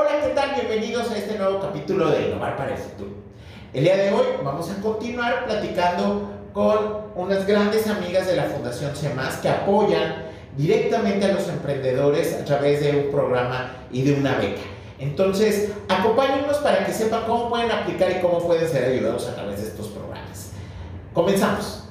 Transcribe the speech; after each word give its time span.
Hola, 0.00 0.20
¿qué 0.22 0.28
tal? 0.28 0.54
Bienvenidos 0.54 1.10
a 1.10 1.18
este 1.18 1.36
nuevo 1.36 1.58
capítulo 1.58 2.08
de 2.10 2.28
Innovar 2.28 2.56
para 2.56 2.70
el 2.70 2.78
Futuro. 2.78 3.10
El 3.72 3.82
día 3.82 3.96
de 3.96 4.12
hoy 4.12 4.26
vamos 4.44 4.70
a 4.70 4.80
continuar 4.80 5.44
platicando 5.44 6.30
con 6.52 6.98
unas 7.16 7.44
grandes 7.44 7.88
amigas 7.88 8.28
de 8.28 8.36
la 8.36 8.44
Fundación 8.44 8.94
CEMAS 8.94 9.38
que 9.38 9.48
apoyan 9.48 10.26
directamente 10.56 11.26
a 11.26 11.32
los 11.32 11.48
emprendedores 11.48 12.32
a 12.32 12.44
través 12.44 12.80
de 12.80 12.96
un 12.96 13.10
programa 13.10 13.72
y 13.90 14.02
de 14.02 14.14
una 14.14 14.38
beca. 14.38 14.60
Entonces, 15.00 15.72
acompáñennos 15.88 16.58
para 16.58 16.86
que 16.86 16.92
sepan 16.92 17.24
cómo 17.26 17.48
pueden 17.48 17.72
aplicar 17.72 18.08
y 18.12 18.20
cómo 18.20 18.38
pueden 18.38 18.68
ser 18.68 18.84
ayudados 18.84 19.26
a 19.26 19.34
través 19.34 19.60
de 19.62 19.66
estos 19.66 19.88
programas. 19.88 20.52
Comenzamos. 21.12 21.87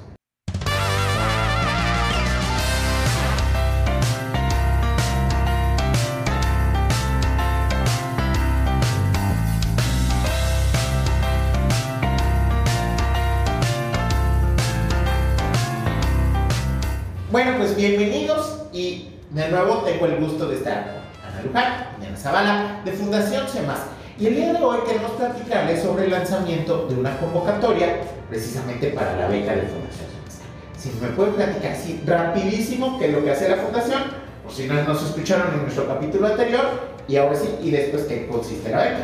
Bueno, 17.38 17.56
pues 17.56 17.76
bienvenidos 17.76 18.64
y 18.72 19.10
de 19.30 19.48
nuevo 19.48 19.82
tengo 19.82 20.06
el 20.06 20.16
gusto 20.16 20.48
de 20.48 20.56
estar 20.56 21.04
con 21.22 21.30
Ana 21.30 21.42
Luján 21.44 21.64
Ana 22.04 22.16
Zavala 22.16 22.80
de 22.84 22.90
Fundación 22.90 23.46
CEMAS. 23.46 23.78
Y 24.18 24.26
el 24.26 24.34
día 24.34 24.52
de 24.54 24.60
hoy 24.60 24.78
queremos 24.84 25.12
platicarles 25.12 25.80
sobre 25.84 26.06
el 26.06 26.10
lanzamiento 26.10 26.88
de 26.88 26.96
una 26.96 27.16
convocatoria 27.18 28.00
precisamente 28.28 28.88
para 28.88 29.14
la 29.14 29.28
beca 29.28 29.52
de 29.52 29.62
Fundación 29.68 30.08
CEMAS. 30.28 30.40
Si 30.76 30.90
me 31.00 31.10
pueden 31.10 31.34
platicar 31.34 31.70
así 31.70 32.02
rapidísimo 32.04 32.98
qué 32.98 33.06
es 33.06 33.12
lo 33.12 33.22
que 33.22 33.30
hace 33.30 33.48
la 33.48 33.58
Fundación, 33.58 34.02
por 34.42 34.52
si 34.52 34.66
no 34.66 34.82
nos 34.82 35.00
escucharon 35.00 35.54
en 35.54 35.62
nuestro 35.62 35.86
capítulo 35.86 36.26
anterior, 36.26 36.64
y 37.06 37.18
ahora 37.18 37.36
sí, 37.36 37.54
y 37.62 37.70
después 37.70 38.02
qué 38.06 38.26
consiste 38.26 38.68
la 38.68 38.78
beca. 38.78 38.98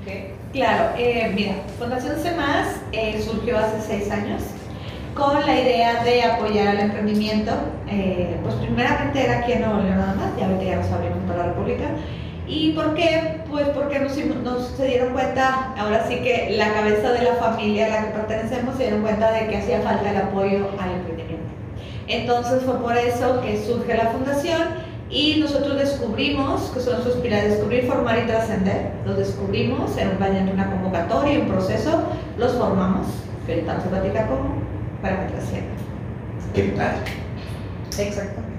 Okay. 0.00 0.32
Claro, 0.54 0.94
eh, 0.96 1.30
mira, 1.34 1.56
Fundación 1.78 2.16
CEMAS 2.22 2.68
eh, 2.92 3.22
surgió 3.22 3.58
hace 3.58 3.86
seis 3.86 4.10
años 4.10 4.40
con 5.14 5.46
la 5.46 5.60
idea 5.60 6.02
de 6.04 6.22
apoyar 6.22 6.68
al 6.68 6.80
emprendimiento. 6.80 7.52
Eh, 7.88 8.38
pues 8.42 8.54
primeramente 8.56 9.24
era 9.24 9.38
aquí 9.38 9.52
en 9.52 9.62
Nuevo 9.62 9.80
León 9.80 9.98
nada 9.98 10.14
más, 10.14 10.36
ya 10.38 10.46
ahorita 10.46 10.64
ya 10.64 10.76
nos 10.76 10.90
abrimos 10.90 11.18
para 11.26 11.38
la 11.38 11.44
República. 11.46 11.84
¿Y 12.46 12.72
por 12.72 12.94
qué? 12.94 13.42
Pues 13.48 13.68
porque 13.68 14.00
nos, 14.00 14.16
nos, 14.42 14.68
se 14.76 14.86
dieron 14.86 15.12
cuenta, 15.12 15.72
ahora 15.78 16.06
sí 16.08 16.16
que 16.16 16.50
la 16.56 16.72
cabeza 16.72 17.12
de 17.12 17.22
la 17.22 17.34
familia 17.34 17.86
a 17.86 17.88
la 17.88 18.06
que 18.06 18.18
pertenecemos 18.18 18.76
se 18.76 18.84
dieron 18.84 19.02
cuenta 19.02 19.30
de 19.30 19.46
que 19.46 19.58
hacía 19.58 19.80
falta 19.82 20.10
el 20.10 20.16
apoyo 20.16 20.68
al 20.80 20.90
emprendimiento. 20.90 21.50
Entonces 22.08 22.62
fue 22.64 22.74
por 22.80 22.96
eso 22.96 23.40
que 23.40 23.64
surge 23.64 23.96
la 23.96 24.06
fundación 24.06 24.90
y 25.10 25.38
nosotros 25.40 25.76
descubrimos, 25.76 26.70
que 26.70 26.80
son 26.80 27.02
sus 27.04 27.14
pilares, 27.16 27.52
descubrir, 27.52 27.86
formar 27.86 28.18
y 28.18 28.26
trascender. 28.26 28.92
Los 29.06 29.16
descubrimos 29.16 29.96
en 29.96 30.18
mediante 30.18 30.52
una 30.52 30.70
convocatoria, 30.70 31.38
un 31.38 31.48
proceso, 31.48 32.02
los 32.36 32.52
formamos, 32.54 33.06
que 33.46 33.54
ahorita 33.54 33.72
vamos 33.72 33.86
a 33.86 33.90
platicar 33.90 34.28
cómo, 34.28 34.54
para 35.02 35.26
que 35.26 35.32
trasciendan. 35.32 35.76
Qué 36.54 36.62
padre. 36.76 37.20
Exactamente. 37.98 38.50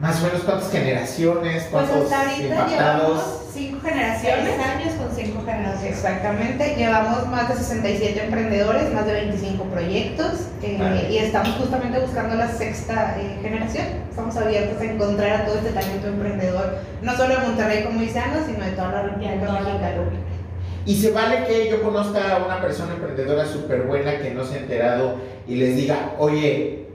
Más 0.00 0.20
o 0.20 0.26
menos 0.26 0.42
cuántas 0.42 0.70
generaciones, 0.70 1.68
Pues 1.70 1.86
cuántos 1.88 2.12
hasta 2.12 2.30
ahorita 2.30 2.42
impactados. 2.44 3.08
llevamos 3.08 3.46
cinco 3.54 3.80
generaciones. 3.80 4.44
Seis 4.44 4.68
años 4.68 4.94
con 4.94 5.16
cinco 5.16 5.42
generaciones. 5.46 5.96
Exactamente, 5.96 6.74
llevamos 6.76 7.26
más 7.28 7.48
de 7.48 7.54
67 7.54 8.24
emprendedores, 8.24 8.92
más 8.92 9.06
de 9.06 9.12
25 9.12 9.64
proyectos 9.64 10.48
eh, 10.62 10.76
Vale. 10.78 11.10
y 11.10 11.18
estamos 11.18 11.54
justamente 11.56 11.98
buscando 11.98 12.34
la 12.34 12.48
sexta 12.48 13.16
eh, 13.18 13.38
generación. 13.40 13.86
Estamos 14.10 14.36
abiertos 14.36 14.80
a 14.80 14.84
encontrar 14.84 15.40
a 15.40 15.44
todo 15.46 15.56
este 15.58 15.70
talento 15.70 16.08
emprendedor, 16.08 16.78
no 17.00 17.16
solo 17.16 17.34
de 17.34 17.46
Monterrey 17.46 17.84
como 17.84 18.00
dice 18.00 18.18
Ana, 18.18 18.44
sino 18.44 18.64
de 18.64 18.72
toda 18.72 18.92
la 18.92 19.02
República 19.02 19.46
toda 19.46 19.60
la 19.60 19.70
Mexicana. 19.70 20.02
Y 20.84 20.94
se 20.94 21.10
vale 21.10 21.44
que 21.46 21.68
yo 21.68 21.82
conozca 21.82 22.36
a 22.36 22.44
una 22.44 22.60
persona 22.60 22.92
emprendedora 22.94 23.44
súper 23.44 23.82
buena 23.82 24.18
que 24.18 24.30
no 24.32 24.44
se 24.44 24.54
ha 24.54 24.58
enterado 24.58 25.16
y 25.48 25.54
les 25.56 25.76
diga, 25.76 26.14
oye, 26.18 26.88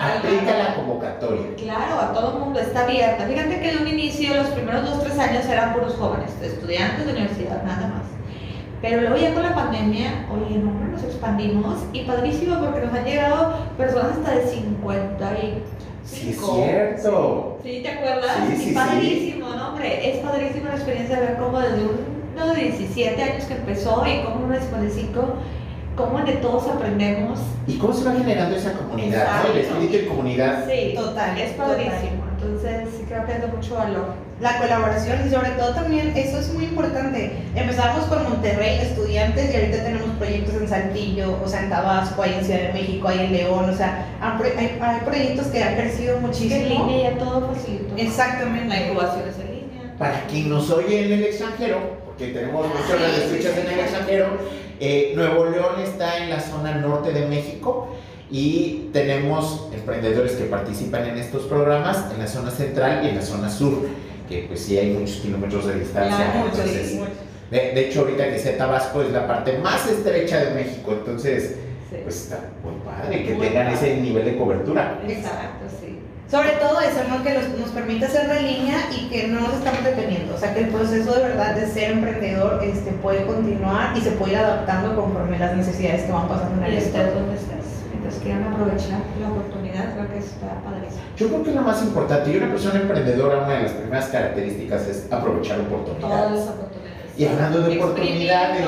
aplica 0.00 0.58
la 0.58 0.74
convocatoria. 0.74 1.54
Claro, 1.56 2.00
a 2.00 2.12
todo 2.12 2.32
el 2.32 2.38
mundo 2.44 2.60
está 2.60 2.84
abierta. 2.84 3.26
Fíjate 3.26 3.60
que 3.60 3.70
en 3.70 3.78
un 3.82 3.88
inicio, 3.88 4.34
los 4.34 4.48
primeros 4.48 4.88
dos, 4.88 5.04
tres 5.04 5.18
años 5.18 5.46
eran 5.46 5.74
puros 5.74 5.94
jóvenes, 5.94 6.30
estudiantes 6.42 7.06
de 7.06 7.12
universidad, 7.12 7.62
nada 7.62 7.88
más. 7.88 8.02
Pero 8.80 9.00
luego 9.00 9.16
ya 9.16 9.32
con 9.32 9.44
la 9.44 9.54
pandemia, 9.54 10.26
oye, 10.32 10.58
no, 10.58 10.70
hombre, 10.70 10.90
nos 10.90 11.04
expandimos 11.04 11.78
y 11.92 12.00
padrísimo 12.02 12.58
porque 12.58 12.80
nos 12.80 12.94
han 12.94 13.04
llegado 13.04 13.54
personas 13.76 14.18
hasta 14.18 14.34
de 14.34 14.46
50 14.46 15.38
y 15.38 15.62
Sí, 16.04 16.30
es 16.30 16.40
cierto. 16.40 17.58
Sí, 17.62 17.80
¿te 17.82 17.88
acuerdas? 17.88 18.36
Sí, 18.48 18.54
y 18.54 18.56
sí, 18.56 18.68
sí. 18.68 18.74
padrísimo, 18.74 19.48
¿no, 19.50 19.68
hombre? 19.68 20.10
Es 20.10 20.18
padrísimo 20.18 20.68
la 20.68 20.74
experiencia 20.74 21.20
de 21.20 21.26
ver 21.26 21.36
cómo 21.38 21.60
desde 21.60 21.80
uno 22.34 22.54
de 22.54 22.60
17 22.60 23.22
años 23.22 23.44
que 23.44 23.54
empezó 23.54 24.04
y 24.06 24.22
cómo 24.24 24.44
uno 24.44 24.54
de 24.54 24.60
55, 24.60 25.34
cómo 25.96 26.18
de 26.24 26.32
todos 26.34 26.66
aprendemos. 26.68 27.38
¿Y 27.66 27.76
cómo 27.78 27.92
se 27.92 28.04
va 28.04 28.12
generando 28.12 28.56
esa 28.56 28.72
comunidad? 28.72 29.26
¿no? 29.44 29.52
El 29.52 29.58
espíritu 29.60 29.92
de 29.92 30.06
comunidad. 30.06 30.64
Sí, 30.68 30.94
Total, 30.96 31.38
es 31.38 31.52
total. 31.56 31.68
padrísimo. 31.68 32.22
Entonces, 32.36 32.88
sí 32.96 33.04
creo 33.06 33.24
que 33.24 33.32
es 33.32 33.40
de 33.40 33.46
mucho 33.46 33.74
valor. 33.76 34.14
La 34.40 34.58
colaboración 34.58 35.18
y 35.24 35.30
sobre 35.30 35.50
todo 35.50 35.72
también, 35.74 36.12
eso 36.16 36.38
es 36.40 36.52
muy 36.52 36.64
importante. 36.64 37.36
Empezamos 37.54 38.06
con 38.06 38.24
Monterrey, 38.24 38.78
estudiantes, 38.80 39.52
y 39.52 39.56
ahorita 39.56 39.84
tenemos 39.84 40.08
proyectos 40.18 40.54
en 40.56 40.68
Saltillo, 40.68 41.38
o 41.44 41.46
sea, 41.46 41.62
en 41.62 41.70
Tabasco, 41.70 42.20
hay 42.22 42.34
en 42.34 42.44
Ciudad 42.44 42.60
de 42.62 42.72
México, 42.72 43.06
hay 43.06 43.20
en 43.20 43.32
León, 43.32 43.70
o 43.70 43.76
sea, 43.76 44.04
hay, 44.20 44.78
hay 44.80 45.00
proyectos 45.04 45.46
que 45.46 45.62
han 45.62 45.76
crecido 45.76 46.16
En 46.16 46.22
muchísimo. 46.22 46.86
línea 46.86 47.12
ya 47.12 47.18
todo 47.18 47.52
facilito. 47.54 47.94
Exactamente. 47.96 48.68
La 48.68 48.86
incubación 48.88 49.22
es 49.28 49.38
en 49.38 49.46
línea. 49.46 49.94
Para 49.96 50.20
quien 50.26 50.48
nos 50.48 50.68
oye 50.70 51.06
en 51.06 51.12
el 51.12 51.24
extranjero, 51.26 51.78
porque 52.22 52.38
tenemos 52.38 52.66
muchas 52.68 53.00
de 53.00 53.24
escuchas 53.24 53.58
en 53.58 53.72
el 53.72 53.80
extranjero, 53.80 54.26
eh, 54.78 55.12
Nuevo 55.16 55.46
León 55.46 55.80
está 55.82 56.18
en 56.18 56.30
la 56.30 56.40
zona 56.40 56.76
norte 56.76 57.12
de 57.12 57.26
México 57.26 57.88
y 58.30 58.90
tenemos 58.92 59.68
emprendedores 59.74 60.32
que 60.32 60.44
participan 60.44 61.06
en 61.08 61.18
estos 61.18 61.42
programas 61.44 62.06
en 62.12 62.20
la 62.20 62.26
zona 62.28 62.50
central 62.50 63.04
y 63.04 63.08
en 63.08 63.16
la 63.16 63.22
zona 63.22 63.50
sur, 63.50 63.88
que 64.28 64.44
pues 64.46 64.60
sí 64.60 64.78
hay 64.78 64.90
muchos 64.90 65.16
kilómetros 65.16 65.66
de 65.66 65.80
distancia. 65.80 66.16
Claro, 66.32 66.48
entonces, 66.52 66.88
sí, 66.88 67.00
de, 67.50 67.58
de 67.72 67.88
hecho, 67.88 68.00
ahorita 68.00 68.30
que 68.30 68.38
sea 68.38 68.56
Tabasco 68.56 69.02
es 69.02 69.10
la 69.10 69.26
parte 69.26 69.58
más 69.58 69.86
estrecha 69.88 70.44
de 70.44 70.54
México, 70.54 70.92
entonces 70.92 71.56
Sí. 71.90 71.98
pues 72.04 72.22
está 72.22 72.40
muy 72.64 72.72
padre 72.86 73.22
que 73.22 73.34
Muy 73.34 73.46
tengan 73.48 73.66
padre. 73.70 73.90
ese 73.90 74.00
nivel 74.00 74.24
de 74.24 74.36
cobertura. 74.38 74.98
Exacto, 75.06 75.66
sí. 75.78 75.81
Sobre 76.32 76.52
todo 76.52 76.80
eso, 76.80 77.04
¿no? 77.10 77.22
Que 77.22 77.34
nos, 77.34 77.46
nos 77.60 77.68
permite 77.72 78.06
hacer 78.06 78.24
en 78.30 78.46
línea 78.46 78.88
y 78.90 79.06
que 79.10 79.28
no 79.28 79.40
nos 79.40 79.52
estamos 79.52 79.84
deteniendo. 79.84 80.34
O 80.34 80.38
sea, 80.38 80.54
que 80.54 80.60
el 80.60 80.68
proceso 80.70 81.12
de 81.12 81.24
verdad 81.24 81.54
de 81.54 81.66
ser 81.66 81.90
emprendedor 81.90 82.58
este, 82.64 82.90
puede 82.90 83.26
continuar 83.26 83.94
y 83.94 84.00
se 84.00 84.12
puede 84.12 84.32
ir 84.32 84.38
adaptando 84.38 84.96
conforme 84.96 85.38
las 85.38 85.54
necesidades 85.54 86.04
que 86.04 86.12
van 86.12 86.28
pasando 86.28 86.64
en 86.64 86.72
el 86.72 86.78
estado. 86.78 87.16
donde 87.16 87.34
estés. 87.34 87.84
Mientras 87.90 88.14
quieran 88.22 88.44
aprovechar 88.44 89.00
la 89.20 89.28
oportunidad, 89.28 89.92
creo 89.92 90.08
que 90.10 90.18
está 90.20 90.48
padrísimo. 90.64 91.02
Yo 91.18 91.28
creo 91.28 91.42
que 91.42 91.50
es 91.50 91.56
lo 91.56 91.62
más 91.62 91.82
importante. 91.82 92.32
Y 92.32 92.36
una 92.38 92.48
persona 92.48 92.80
emprendedora, 92.80 93.38
una 93.44 93.54
de 93.58 93.62
las 93.64 93.72
primeras 93.72 94.06
características 94.06 94.88
es 94.88 95.12
aprovechar 95.12 95.58
Todas 95.58 95.70
oportunidades. 95.70 96.32
las 96.32 96.48
oportunidades. 96.48 97.18
Y 97.18 97.26
hablando 97.26 97.60
de 97.60 97.74
Exprimir 97.74 97.84
oportunidades. 97.84 98.66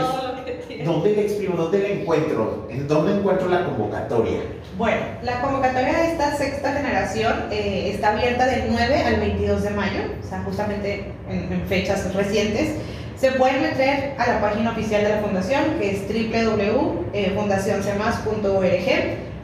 ¿Dónde 0.84 1.12
le 1.12 1.22
exprimo? 1.22 1.56
¿Dónde 1.56 1.78
le 1.78 2.02
encuentro? 2.02 2.68
¿En 2.68 2.86
dónde 2.86 3.14
encuentro 3.14 3.48
la 3.48 3.64
convocatoria? 3.64 4.40
Bueno, 4.76 5.02
la 5.22 5.40
convocatoria 5.40 5.98
de 5.98 6.12
esta 6.12 6.36
sexta 6.36 6.72
generación 6.72 7.44
eh, 7.52 7.92
está 7.94 8.10
abierta 8.10 8.44
del 8.46 8.64
9 8.70 9.04
al 9.04 9.20
22 9.20 9.62
de 9.62 9.70
mayo, 9.70 10.00
o 10.20 10.28
sea, 10.28 10.42
justamente 10.42 11.12
en, 11.30 11.62
fechas 11.68 12.12
recientes. 12.12 12.74
Se 13.16 13.30
pueden 13.32 13.62
meter 13.62 14.14
a 14.18 14.26
la 14.26 14.40
página 14.40 14.72
oficial 14.72 15.04
de 15.04 15.10
la 15.10 15.18
fundación, 15.18 15.78
que 15.78 15.92
es 15.92 16.00
www.fundacioncemas.org. 16.08 18.88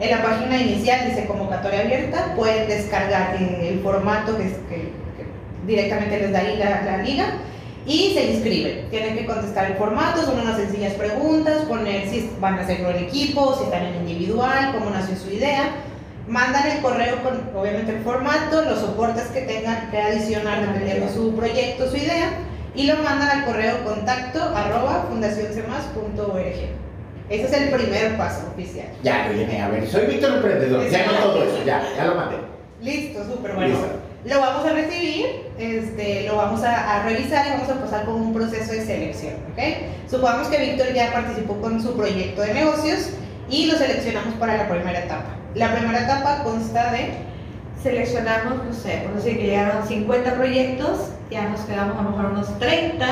En 0.01 0.11
la 0.11 0.21
página 0.21 0.59
inicial 0.59 1.09
dice 1.09 1.27
convocatoria 1.27 1.83
abierta, 1.83 2.35
pueden 2.35 2.67
descargar 2.67 3.37
eh, 3.41 3.69
el 3.69 3.79
formato 3.85 4.37
que, 4.37 4.53
directamente 5.65 6.19
les 6.19 6.33
da 6.33 6.41
ahí 6.41 6.57
la 6.57 6.97
liga 7.05 7.35
y 7.87 8.13
se 8.15 8.33
inscriben. 8.33 8.89
Tienen 8.91 9.17
que 9.17 9.27
contestar 9.27 9.71
el 9.71 9.77
formato, 9.77 10.23
son 10.23 10.41
unas 10.41 10.57
sencillas 10.57 10.95
preguntas, 10.95 11.63
poner 11.63 12.09
si 12.09 12.31
van 12.41 12.59
a 12.59 12.63
hacerlo 12.63 12.91
en 12.91 13.05
equipo, 13.05 13.57
si 13.57 13.65
están 13.65 13.85
en 13.85 14.09
individual, 14.09 14.73
cómo 14.73 14.91
nació 14.91 15.17
su 15.17 15.31
idea. 15.31 15.71
Mandan 16.29 16.67
el 16.71 16.83
correo 16.83 17.23
con 17.23 17.51
obviamente 17.57 17.97
el 17.97 18.03
formato, 18.03 18.63
los 18.63 18.81
soportes 18.81 19.25
que 19.29 19.41
tengan 19.43 19.91
que 19.91 19.99
adicionar 20.01 20.61
dependiendo 20.61 21.07
de 21.07 21.13
su 21.13 21.35
proyecto, 21.35 21.91
su 21.91 21.97
idea, 21.97 22.31
y 22.75 22.87
lo 22.87 22.97
mandan 22.99 23.31
al 23.31 23.45
correo 23.47 23.83
contacto 23.85 24.41
arroba 24.55 25.07
fundacioncemas.org. 25.09 26.81
Ese 27.31 27.45
es 27.45 27.53
el 27.53 27.71
primer 27.71 28.17
paso 28.17 28.49
oficial. 28.53 28.89
Ya 29.03 29.29
lo 29.29 29.35
llené. 29.35 29.63
A 29.63 29.69
ver, 29.69 29.89
soy 29.89 30.07
Víctor 30.07 30.35
Emprendedor. 30.35 30.89
Ya 30.89 31.07
no 31.07 31.13
todo 31.13 31.45
eso. 31.45 31.65
Ya, 31.65 31.83
ya 31.97 32.05
lo 32.07 32.17
mandé. 32.17 32.37
Listo, 32.83 33.25
súper 33.25 33.55
bueno. 33.55 33.69
Listo. 33.69 34.10
Lo 34.25 34.39
vamos 34.39 34.67
a 34.67 34.73
recibir, 34.75 35.27
este, 35.59 36.25
lo 36.27 36.37
vamos 36.37 36.63
a, 36.63 36.97
a 36.97 37.03
revisar 37.05 37.47
y 37.47 37.51
vamos 37.53 37.71
a 37.71 37.81
pasar 37.81 38.05
con 38.05 38.15
un 38.17 38.35
proceso 38.35 38.73
de 38.73 38.85
selección, 38.85 39.35
¿ok? 39.53 40.11
Supongamos 40.11 40.49
que 40.49 40.59
Víctor 40.59 40.93
ya 40.93 41.11
participó 41.13 41.59
con 41.61 41.81
su 41.83 41.97
proyecto 41.97 42.43
de 42.43 42.53
negocios 42.53 43.11
y 43.49 43.67
lo 43.67 43.79
seleccionamos 43.79 44.35
para 44.35 44.59
la 44.59 44.69
primera 44.69 44.99
etapa. 45.01 45.25
La 45.55 45.75
primera 45.75 46.03
etapa 46.05 46.43
consta 46.45 46.93
de 46.93 47.13
seleccionamos, 47.83 48.63
no 48.65 48.73
sé, 48.75 49.03
por 49.07 49.15
decir 49.15 49.39
que 49.39 49.47
llegaron 49.47 49.87
50 49.89 50.35
proyectos, 50.35 50.99
ya 51.31 51.49
nos 51.49 51.61
quedamos 51.63 51.99
a 51.99 52.03
lo 52.03 52.11
mejor 52.11 52.27
unos 52.33 52.59
30 52.59 53.07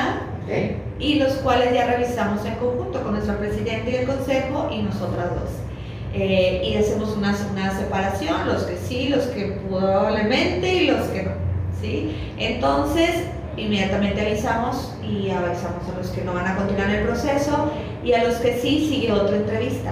Ok. 0.45 0.51
y 0.99 1.15
los 1.15 1.33
cuales 1.37 1.73
ya 1.73 1.87
revisamos 1.87 2.45
en 2.45 2.53
conjunto 2.55 3.01
con 3.01 3.13
nuestro 3.13 3.35
presidente 3.37 3.89
y 3.91 3.95
el 3.95 4.05
consejo 4.07 4.69
y 4.71 4.83
nosotras 4.83 5.29
dos. 5.31 5.49
Eh, 6.13 6.61
y 6.65 6.75
hacemos 6.75 7.15
una, 7.15 7.35
una 7.51 7.77
separación, 7.77 8.47
los 8.47 8.63
que 8.63 8.77
sí, 8.77 9.09
los 9.09 9.25
que 9.25 9.59
probablemente 9.69 10.73
y 10.73 10.87
los 10.87 11.07
que 11.09 11.23
no. 11.23 11.31
¿sí? 11.79 12.15
Entonces, 12.37 13.25
inmediatamente 13.57 14.21
avisamos 14.25 14.95
y 15.03 15.29
avisamos 15.29 15.87
a 15.93 15.97
los 15.97 16.07
que 16.09 16.21
no 16.23 16.33
van 16.33 16.47
a 16.47 16.55
continuar 16.55 16.89
el 16.89 17.05
proceso 17.05 17.71
y 18.03 18.13
a 18.13 18.23
los 18.23 18.35
que 18.35 18.53
sí 18.57 18.87
sigue 18.89 19.11
otra 19.11 19.35
entrevista. 19.37 19.91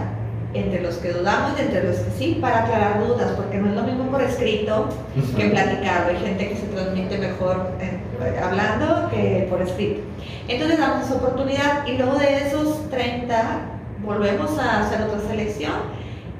Entre 0.53 0.81
los 0.81 0.95
que 0.95 1.11
dudamos 1.11 1.51
y 1.59 1.61
entre 1.61 1.83
los 1.83 1.97
que 1.97 2.11
sí, 2.17 2.37
para 2.41 2.63
aclarar 2.63 3.05
dudas, 3.05 3.33
porque 3.35 3.57
no 3.57 3.69
es 3.69 3.75
lo 3.75 3.83
mismo 3.83 4.05
por 4.05 4.23
escrito 4.23 4.87
que 5.35 5.49
platicado. 5.49 6.09
Hay 6.09 6.17
gente 6.25 6.49
que 6.49 6.55
se 6.55 6.63
transmite 6.67 7.17
mejor 7.17 7.69
en- 7.79 8.01
hablando 8.43 9.09
que 9.11 9.45
por 9.49 9.61
escrito. 9.61 9.99
Entonces 10.47 10.79
damos 10.79 11.05
esa 11.05 11.15
oportunidad 11.15 11.85
y 11.85 11.97
luego 11.97 12.15
de 12.17 12.47
esos 12.47 12.89
30 12.89 13.59
volvemos 14.03 14.57
a 14.57 14.83
hacer 14.87 15.01
otra 15.03 15.19
selección 15.29 15.73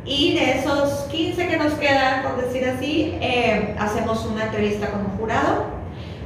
y 0.08 0.34
de 0.36 0.60
esos 0.60 0.90
15 1.12 1.48
que 1.48 1.58
nos 1.58 1.74
quedan, 1.74 2.24
por 2.24 2.42
decir 2.42 2.66
así, 2.68 3.18
eh, 3.22 3.76
hacemos 3.80 4.26
una 4.26 4.46
entrevista 4.46 4.88
como 4.92 5.10
jurado. 5.18 5.66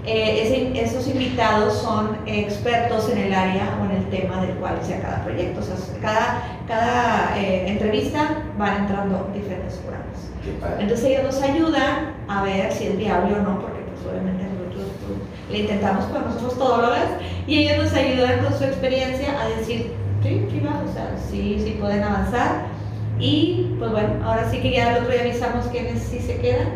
Eh, 0.06 0.42
ese- 0.44 0.84
esos 0.84 1.08
invitados 1.08 1.76
son 1.78 2.18
expertos 2.26 3.10
en 3.12 3.20
el 3.20 3.34
área 3.34 3.78
o 3.82 3.86
en 3.86 3.98
el 3.98 4.10
tema 4.10 4.42
del 4.42 4.56
cual 4.56 4.80
sea 4.82 5.00
cada 5.02 5.24
proyecto. 5.24 5.60
O 5.60 5.64
sea, 5.64 5.76
cada 6.02 6.44
cada 6.68 7.38
eh, 7.38 7.68
entrevista 7.68 8.44
van 8.58 8.78
entrando 8.84 9.30
diferentes 9.34 9.80
jurados. 9.84 10.18
Entonces 10.80 11.06
ellos 11.06 11.24
nos 11.24 11.42
ayudan 11.44 12.14
a 12.28 12.44
ver 12.44 12.72
si 12.72 12.88
es 12.88 12.98
viable 12.98 13.36
o 13.36 13.40
no, 13.42 13.60
porque 13.62 13.82
pues 13.82 14.06
obviamente 14.10 14.44
nosotros 14.46 14.88
pues, 15.06 15.52
le 15.52 15.58
intentamos, 15.60 16.06
pero 16.12 16.26
nosotros 16.26 16.58
todólogas, 16.58 17.08
y 17.46 17.60
ellos 17.60 17.84
nos 17.86 17.94
ayudan 17.94 18.40
con 18.44 18.58
su 18.58 18.64
experiencia 18.64 19.40
a 19.40 19.50
decir, 19.50 19.92
sí, 20.24 20.48
sí 20.50 20.62
va, 20.66 20.82
o 20.90 20.94
sea, 20.94 21.12
sí, 21.30 21.62
sí 21.64 21.78
pueden 21.80 22.04
avanzar. 22.04 22.71
Y 23.22 23.76
pues 23.78 23.92
bueno, 23.92 24.10
ahora 24.26 24.50
sí 24.50 24.60
que 24.60 24.72
ya 24.72 24.92
el 24.98 25.04
otro 25.04 25.14
día 25.14 25.22
avisamos 25.22 25.68
quiénes 25.68 26.02
sí 26.02 26.20
se 26.20 26.38
quedan, 26.38 26.70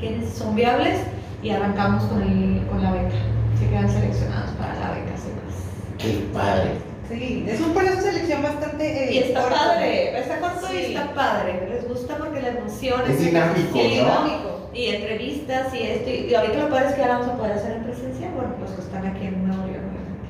quiénes 0.00 0.28
son 0.30 0.54
viables, 0.56 0.98
y 1.42 1.50
arrancamos 1.50 2.02
con, 2.04 2.20
el, 2.22 2.66
con 2.68 2.82
la 2.82 2.92
beca. 2.92 3.14
Se 3.58 3.68
quedan 3.68 3.88
seleccionados 3.90 4.50
para 4.52 4.74
la 4.74 4.90
beca, 4.90 5.16
sin 5.16 5.34
más. 5.36 5.98
Qué 5.98 6.24
padre. 6.32 6.70
Sí, 7.08 7.44
es 7.48 7.60
un 7.60 7.72
proceso 7.74 7.96
de 7.96 8.02
selección 8.12 8.42
bastante. 8.42 9.08
eh, 9.08 9.12
Y 9.14 9.18
está 9.18 9.42
corto. 9.42 9.56
padre, 9.56 10.18
está 10.18 10.40
corto 10.40 10.66
y 10.72 10.76
está 10.78 11.14
padre. 11.14 11.68
Les 11.68 11.88
gusta 11.88 12.16
porque 12.16 12.40
la 12.42 12.48
emoción 12.48 13.02
Es 13.08 13.20
dinámico. 13.20 13.78
Y 14.74 14.86
entrevistas 14.86 15.74
y 15.74 15.82
esto. 15.82 16.10
Y 16.10 16.34
ahorita 16.34 16.58
lo 16.58 16.70
padre 16.70 16.88
es 16.88 16.94
que 16.94 17.00
la 17.02 17.08
vamos 17.08 17.28
a 17.28 17.36
poder 17.36 17.52
hacer 17.52 17.72
en 17.76 17.84
presencia. 17.84 18.28
Bueno, 18.34 18.54
los 18.60 18.70
que 18.70 18.80
están 18.80 19.06
aquí 19.06 19.26
en 19.26 19.46
Nuevo 19.46 19.62
León, 19.66 19.84
obviamente. 19.90 20.28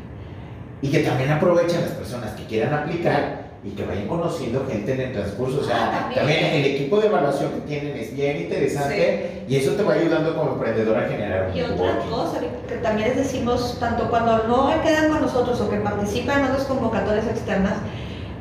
Y 0.82 0.90
que 0.90 0.98
también 1.00 1.30
aprovechen 1.30 1.80
las 1.82 1.92
personas 1.92 2.30
que 2.32 2.44
quieran 2.46 2.74
aplicar 2.74 3.41
y 3.64 3.70
que 3.70 3.84
vayan 3.84 4.08
conociendo 4.08 4.66
gente 4.68 4.92
en 4.94 5.00
el 5.00 5.12
transcurso. 5.12 5.60
O 5.60 5.64
sea, 5.64 5.76
Ah, 5.76 6.00
también. 6.14 6.18
también. 6.40 6.44
el 6.54 6.64
equipo 6.74 7.00
de 7.00 7.06
evaluación 7.06 7.52
que 7.52 7.60
tienen 7.60 7.96
es 7.96 8.14
bien 8.14 8.36
interesante 8.38 9.44
y 9.48 9.56
eso 9.56 9.72
te 9.72 9.82
va 9.84 9.94
ayudando 9.94 10.34
como 10.36 10.52
emprendedor 10.54 10.96
a 10.96 11.08
generar 11.08 11.50
Y 11.56 11.62
otra 11.62 11.98
cosa 12.10 12.40
que 12.68 12.74
también 12.76 13.08
les 13.08 13.18
decimos, 13.18 13.76
tanto 13.78 14.08
cuando 14.10 14.48
no 14.48 14.70
quedan 14.82 15.10
con 15.10 15.22
nosotros 15.22 15.60
o 15.60 15.70
que 15.70 15.76
participan 15.76 16.40
en 16.40 16.46
otras 16.46 16.64
convocatorias 16.64 17.26
externas, 17.26 17.74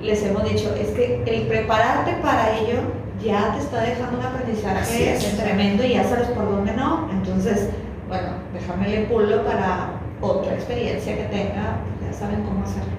les 0.02 0.24
hemos 0.24 0.44
dicho, 0.44 0.74
es 0.80 0.88
que 0.90 1.22
el 1.28 1.44
prepararte 1.48 2.14
para 2.24 2.58
ello 2.58 2.80
ya 3.24 3.54
te 3.54 3.60
está 3.60 3.82
dejando 3.82 4.18
un 4.18 4.26
aprendizaje 4.26 5.14
es. 5.14 5.38
tremendo 5.38 5.84
y 5.84 5.94
ya 5.94 6.04
sabes 6.04 6.30
por 6.30 6.50
dónde 6.50 6.74
no. 6.74 7.08
Entonces, 7.12 7.70
bueno, 8.08 8.30
déjame 8.54 8.88
le 8.90 9.02
pulo 9.06 9.46
para 9.46 9.92
otra 10.22 10.56
experiencia 10.56 11.16
que 11.16 11.24
tenga, 11.26 11.78
ya 12.04 12.12
saben 12.18 12.42
cómo 12.42 12.64
hacerlo. 12.64 12.90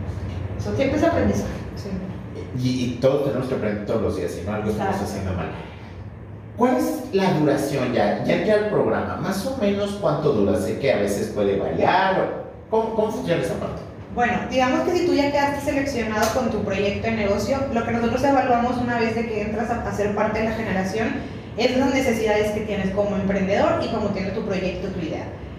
Eso 0.57 0.77
siempre 0.77 0.99
es 0.99 1.05
aprendizaje. 1.05 1.51
Sí. 1.83 1.91
Y, 2.63 2.85
y 2.85 2.99
todos 3.01 3.25
tenemos 3.25 3.49
que 3.49 3.55
aprender 3.55 3.87
todos 3.87 4.03
los 4.03 4.17
días, 4.17 4.31
si 4.31 4.43
no 4.43 4.53
algo 4.55 4.71
estamos 4.71 5.01
haciendo 5.01 5.33
mal. 5.35 5.51
¿Cuál 6.57 6.77
es 6.77 7.03
la 7.13 7.33
duración 7.33 7.93
ya? 7.93 8.23
Ya 8.25 8.45
que 8.45 8.53
al 8.53 8.69
programa, 8.69 9.17
más 9.17 9.45
o 9.47 9.57
menos 9.57 9.99
cuánto 10.01 10.33
dura, 10.33 10.59
sé 10.59 10.79
que 10.79 10.93
a 10.93 10.99
veces 10.99 11.29
puede 11.29 11.59
variar, 11.59 12.45
¿cómo, 12.71 12.95
cómo 12.95 13.11
funciona 13.11 13.43
esa 13.43 13.55
parte? 13.55 13.83
Bueno, 14.15 14.35
digamos 14.51 14.81
que 14.81 14.93
si 14.93 15.07
tú 15.07 15.15
ya 15.15 15.33
quedaste 15.33 15.65
seleccionado 15.65 16.27
con 16.35 16.51
tu 16.51 16.63
proyecto 16.63 17.07
de 17.09 17.17
negocio, 17.17 17.57
lo 17.73 17.85
que 17.85 17.93
nosotros 17.93 18.23
evaluamos 18.23 18.77
una 18.77 18.99
vez 18.99 19.15
de 19.15 19.27
que 19.27 19.43
entras 19.43 19.71
a, 19.71 19.89
a 19.89 19.95
ser 19.95 20.15
parte 20.15 20.41
de 20.41 20.51
la 20.51 20.55
generación 20.55 21.09
es 21.57 21.77
las 21.77 21.95
necesidades 21.95 22.53
que 22.53 22.61
tienes 22.61 22.91
como 22.91 23.17
emprendedor 23.17 23.83
y 23.83 23.89
como 23.89 24.09
tiene 24.09 24.31
tu 24.31 24.43
proyecto, 24.43 24.89
tu. 24.89 25.01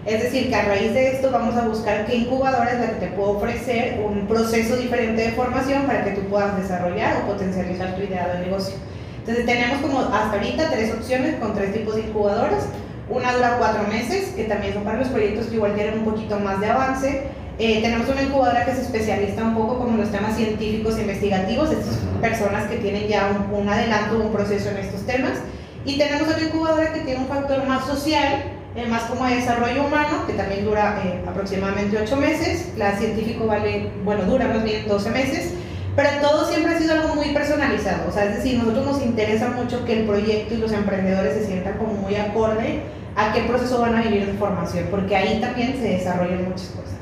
Es 0.06 0.22
decir, 0.22 0.50
que 0.50 0.54
a 0.54 0.66
raíz 0.66 0.92
de 0.92 1.12
esto 1.12 1.30
vamos 1.30 1.56
a 1.56 1.66
buscar 1.66 2.04
qué 2.04 2.16
incubadora 2.16 2.72
es 2.72 2.78
la 2.78 2.86
que 2.90 3.06
te 3.06 3.12
puede 3.12 3.30
ofrecer 3.30 4.00
un 4.04 4.26
proceso 4.26 4.76
diferente 4.76 5.22
de 5.22 5.32
formación 5.32 5.84
para 5.84 6.04
que 6.04 6.10
tú 6.10 6.20
puedas 6.28 6.58
desarrollar 6.58 7.22
o 7.22 7.32
potencializar 7.32 7.96
tu 7.96 8.02
idea 8.02 8.28
de 8.34 8.44
negocio. 8.44 8.74
Entonces 9.20 9.46
tenemos 9.46 9.80
como 9.80 10.00
hasta 10.00 10.34
ahorita 10.34 10.70
tres 10.70 10.92
opciones 10.92 11.36
con 11.36 11.54
tres 11.54 11.72
tipos 11.72 11.94
de 11.94 12.02
incubadoras. 12.02 12.66
Una 13.08 13.32
dura 13.32 13.56
cuatro 13.58 13.84
meses, 13.88 14.32
que 14.36 14.44
también 14.44 14.74
son 14.74 14.84
para 14.84 14.98
los 14.98 15.08
proyectos 15.08 15.46
que 15.46 15.54
igual 15.54 15.74
tienen 15.74 16.00
un 16.00 16.04
poquito 16.04 16.38
más 16.38 16.60
de 16.60 16.66
avance. 16.66 17.22
Eh, 17.58 17.80
tenemos 17.80 18.06
una 18.06 18.22
incubadora 18.22 18.66
que 18.66 18.74
se 18.74 18.82
especializa 18.82 19.42
un 19.42 19.54
poco 19.54 19.78
como 19.78 19.92
en 19.92 20.00
los 20.00 20.10
temas 20.10 20.36
científicos 20.36 20.98
e 20.98 21.02
investigativos, 21.02 21.70
estas 21.70 21.96
personas 22.20 22.68
que 22.68 22.76
tienen 22.76 23.06
ya 23.08 23.30
un, 23.30 23.58
un 23.58 23.68
adelanto, 23.68 24.18
un 24.18 24.32
proceso 24.32 24.68
en 24.70 24.78
estos 24.78 25.06
temas. 25.06 25.38
Y 25.86 25.96
tenemos 25.96 26.28
otra 26.28 26.42
incubadora 26.42 26.92
que 26.92 27.00
tiene 27.00 27.20
un 27.20 27.26
factor 27.26 27.66
más 27.66 27.86
social, 27.86 28.53
eh, 28.76 28.86
más 28.88 29.04
como 29.04 29.24
de 29.26 29.36
desarrollo 29.36 29.86
humano, 29.86 30.26
que 30.26 30.32
también 30.32 30.64
dura 30.64 31.00
eh, 31.04 31.22
aproximadamente 31.26 31.96
8 32.02 32.16
meses. 32.16 32.72
La 32.76 32.96
científico 32.98 33.46
vale, 33.46 33.90
bueno, 34.04 34.24
dura 34.24 34.48
más 34.48 34.64
bien 34.64 34.88
12 34.88 35.10
meses. 35.10 35.54
Pero 35.96 36.08
todo 36.20 36.44
siempre 36.48 36.74
ha 36.74 36.78
sido 36.78 36.94
algo 36.94 37.14
muy 37.14 37.28
personalizado. 37.32 38.08
O 38.08 38.12
sea, 38.12 38.24
es 38.24 38.36
decir, 38.36 38.58
nosotros 38.58 38.84
nos 38.84 39.02
interesa 39.02 39.50
mucho 39.50 39.84
que 39.84 40.00
el 40.00 40.06
proyecto 40.06 40.54
y 40.54 40.56
los 40.56 40.72
emprendedores 40.72 41.34
se 41.34 41.46
sientan 41.46 41.78
como 41.78 41.92
muy 41.92 42.16
acorde 42.16 42.80
a 43.14 43.32
qué 43.32 43.42
proceso 43.42 43.80
van 43.80 43.94
a 43.94 44.02
vivir 44.02 44.26
de 44.26 44.32
formación, 44.32 44.88
porque 44.90 45.14
ahí 45.14 45.40
también 45.40 45.74
se 45.76 45.90
desarrollan 45.90 46.44
muchas 46.46 46.70
cosas. 46.70 46.98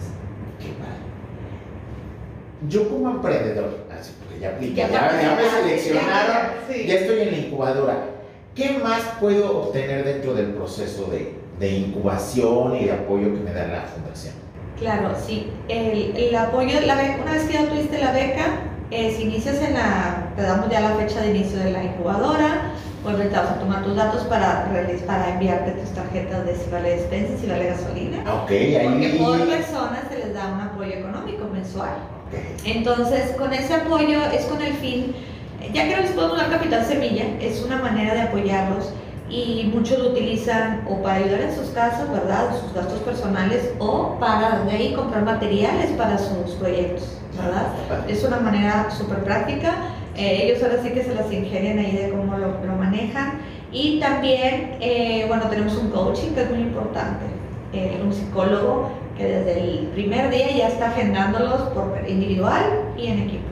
Qué 0.61 0.67
padre. 0.79 1.01
Yo 2.69 2.87
como 2.91 3.11
emprendedor, 3.13 3.87
así 3.99 4.13
porque 4.19 4.41
ya 4.41 4.51
apliqué, 4.51 4.75
Ya 4.75 4.89
ya, 4.91 5.23
ya 5.23 5.37
me 5.37 5.49
seleccionaron, 5.49 6.37
Sí. 6.71 6.87
ya 6.87 6.95
estoy 6.97 7.21
en 7.21 7.31
la 7.31 7.39
incubadora. 7.39 7.97
¿Qué 8.55 8.79
más 8.79 9.01
puedo 9.19 9.63
obtener 9.63 10.05
dentro 10.05 10.35
del 10.35 10.49
proceso 10.49 11.07
de, 11.07 11.33
de 11.63 11.71
incubación 11.71 12.75
y 12.77 12.87
de 12.87 12.93
apoyo 12.93 13.33
que 13.35 13.41
me 13.41 13.53
da 13.53 13.69
la 13.69 13.83
fundación? 13.83 14.35
Claro, 14.81 15.11
sí. 15.25 15.47
El, 15.69 16.17
el 16.17 16.35
apoyo, 16.35 16.81
la 16.85 16.97
beca, 16.97 17.19
una 17.23 17.33
vez 17.33 17.45
que 17.45 17.53
ya 17.53 17.67
tuviste 17.69 17.99
la 17.99 18.11
beca, 18.11 18.47
eh, 18.91 19.15
si 19.17 19.23
inicias 19.23 19.63
en 19.63 19.75
la, 19.75 20.33
te 20.35 20.43
damos 20.43 20.69
ya 20.69 20.81
la 20.81 20.97
fecha 20.97 21.21
de 21.21 21.31
inicio 21.31 21.59
de 21.61 21.71
la 21.71 21.85
incubadora, 21.85 22.73
pues 23.05 23.17
te 23.17 23.29
vas 23.29 23.51
a 23.51 23.59
tomar 23.61 23.85
tus 23.85 23.95
datos 23.97 24.25
para, 24.25 24.69
para 25.07 25.31
enviarte 25.35 25.71
tus 25.73 25.91
tarjetas 25.91 26.45
de 26.47 26.57
si 26.57 26.69
vale 26.69 26.97
despensa, 26.97 27.41
si 27.41 27.47
vale 27.47 27.67
gasolina. 27.67 28.25
Ah, 28.27 28.35
Ok, 28.43 28.49
Porque 28.49 28.77
ahí. 28.79 29.19
por 29.25 29.39
persona 29.49 30.03
se 30.11 30.19
les 30.19 30.35
da 30.35 30.49
un 30.49 30.61
apoyo 30.63 30.93
económico 30.95 31.49
mensual. 31.53 31.91
Ok. 32.29 32.39
Entonces, 32.65 33.37
con 33.39 33.53
ese 33.53 33.73
apoyo 33.75 34.19
es 34.33 34.45
con 34.47 34.61
el 34.63 34.75
fin, 34.75 35.15
ya 35.73 35.85
que 35.89 35.95
no 35.97 36.03
les 36.03 36.11
podemos 36.11 36.37
dar 36.39 36.51
capital 36.51 36.85
semilla, 36.85 37.25
es 37.41 37.63
una 37.63 37.77
manera 37.79 38.15
de 38.15 38.23
apoyarlos 38.23 38.93
y 39.33 39.71
muchos 39.75 39.99
lo 39.99 40.11
utilizan 40.11 40.85
o 40.89 41.03
para 41.03 41.17
ayudar 41.17 41.41
en 41.41 41.55
sus 41.55 41.69
casas, 41.71 42.11
¿verdad? 42.13 42.51
Sus 42.61 42.75
gastos 42.75 43.01
personales 43.01 43.73
o 43.79 44.19
para 44.21 44.61
de 44.65 44.73
ahí 44.73 44.93
comprar 44.95 45.25
materiales 45.25 45.91
para 45.93 46.19
sus 46.19 46.53
proyectos, 46.61 47.17
¿verdad? 47.37 47.69
Es 48.09 48.23
una 48.25 48.39
manera 48.41 48.91
súper 48.91 49.25
práctica. 49.25 49.75
eh, 50.17 50.43
ellos 50.45 50.63
ahora 50.63 50.83
sí 50.83 50.91
que 50.91 51.03
se 51.03 51.15
las 51.15 51.33
ingenian 51.33 51.79
ahí 51.79 51.97
de 51.97 52.11
cómo 52.11 52.37
lo, 52.37 52.49
lo 52.63 52.77
manejan. 52.79 53.41
Y 53.73 53.99
también, 54.01 54.77
eh, 54.81 55.25
bueno, 55.29 55.45
tenemos 55.49 55.75
un 55.77 55.89
coaching 55.91 56.33
que 56.35 56.43
es 56.43 56.51
muy 56.51 56.61
importante. 56.61 57.25
eh, 57.73 57.99
un 58.05 58.13
psicólogo 58.13 58.91
que 59.17 59.25
desde 59.25 59.59
el 59.61 59.87
primer 59.95 60.29
día 60.31 60.51
ya 60.55 60.69
está 60.69 60.91
agendándolos 60.91 61.63
por 61.75 61.99
individual 62.07 62.65
y 62.99 63.07
en 63.07 63.21
equipo. 63.21 63.49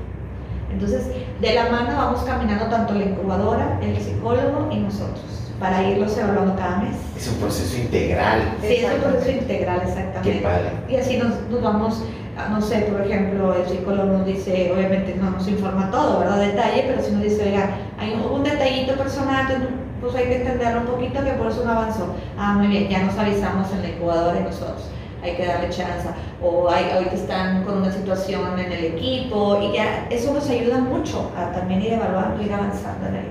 Entonces, 0.71 1.07
de 1.41 1.55
la 1.55 1.71
mano 1.71 1.97
vamos 1.97 2.21
caminando 2.25 2.67
tanto 2.67 2.93
la 2.93 3.05
incubadora, 3.05 3.79
el 3.83 3.97
psicólogo 3.99 4.69
y 4.71 4.77
nosotros 4.77 5.50
para 5.61 5.83
irlos 5.85 6.17
evaluando 6.17 6.57
cada 6.57 6.79
mes. 6.79 6.97
Es 7.17 7.29
un 7.29 7.35
proceso 7.35 7.77
integral. 7.77 8.41
Sí, 8.63 8.77
es 8.77 8.95
un 8.95 9.01
proceso 9.01 9.31
integral, 9.31 9.83
exactamente. 9.83 10.33
Qué 10.33 10.39
padre. 10.41 10.71
Y 10.89 10.97
así 10.97 11.19
nos, 11.19 11.39
nos 11.51 11.63
vamos, 11.63 12.03
a, 12.37 12.49
no 12.49 12.61
sé, 12.63 12.79
por 12.91 13.03
ejemplo, 13.03 13.55
el 13.55 13.69
psicólogo 13.69 14.19
nos 14.19 14.27
dice, 14.27 14.73
obviamente 14.75 15.15
no 15.21 15.31
nos 15.31 15.47
informa 15.47 15.91
todo, 15.91 16.21
¿verdad? 16.21 16.39
Detalle, 16.39 16.85
pero 16.89 17.03
si 17.03 17.13
nos 17.13 17.23
dice, 17.23 17.45
oiga, 17.45 17.77
hay 17.99 18.15
un, 18.15 18.23
un 18.23 18.43
detallito 18.43 18.95
personal, 18.95 19.53
entonces, 19.53 19.69
pues 20.01 20.15
hay 20.15 20.25
que 20.25 20.37
entenderlo 20.37 20.81
un 20.81 20.87
poquito, 20.87 21.23
que 21.23 21.33
por 21.33 21.49
eso 21.49 21.63
no 21.63 21.73
avanzó. 21.73 22.15
Ah, 22.39 22.55
muy 22.55 22.69
bien, 22.69 22.89
ya 22.89 23.03
nos 23.05 23.19
avisamos 23.19 23.71
en 23.73 23.83
la 23.83 23.89
incubadora 23.91 24.41
y 24.41 24.45
nosotros. 24.45 24.89
Hay 25.23 25.37
que 25.37 25.45
darle 25.45 25.69
chance. 25.69 26.09
O 26.43 26.71
hay, 26.71 26.91
ahorita 26.95 27.15
están 27.15 27.65
con 27.65 27.83
una 27.83 27.93
situación 27.93 28.59
en 28.59 28.73
el 28.73 28.85
equipo 28.87 29.61
y 29.61 29.77
ya 29.77 30.07
eso 30.09 30.33
nos 30.33 30.49
ayuda 30.49 30.79
mucho 30.79 31.31
a 31.37 31.53
también 31.53 31.83
ir 31.83 31.93
evaluando, 31.93 32.43
ir 32.43 32.51
avanzando 32.51 33.09
en 33.09 33.17
el, 33.17 33.27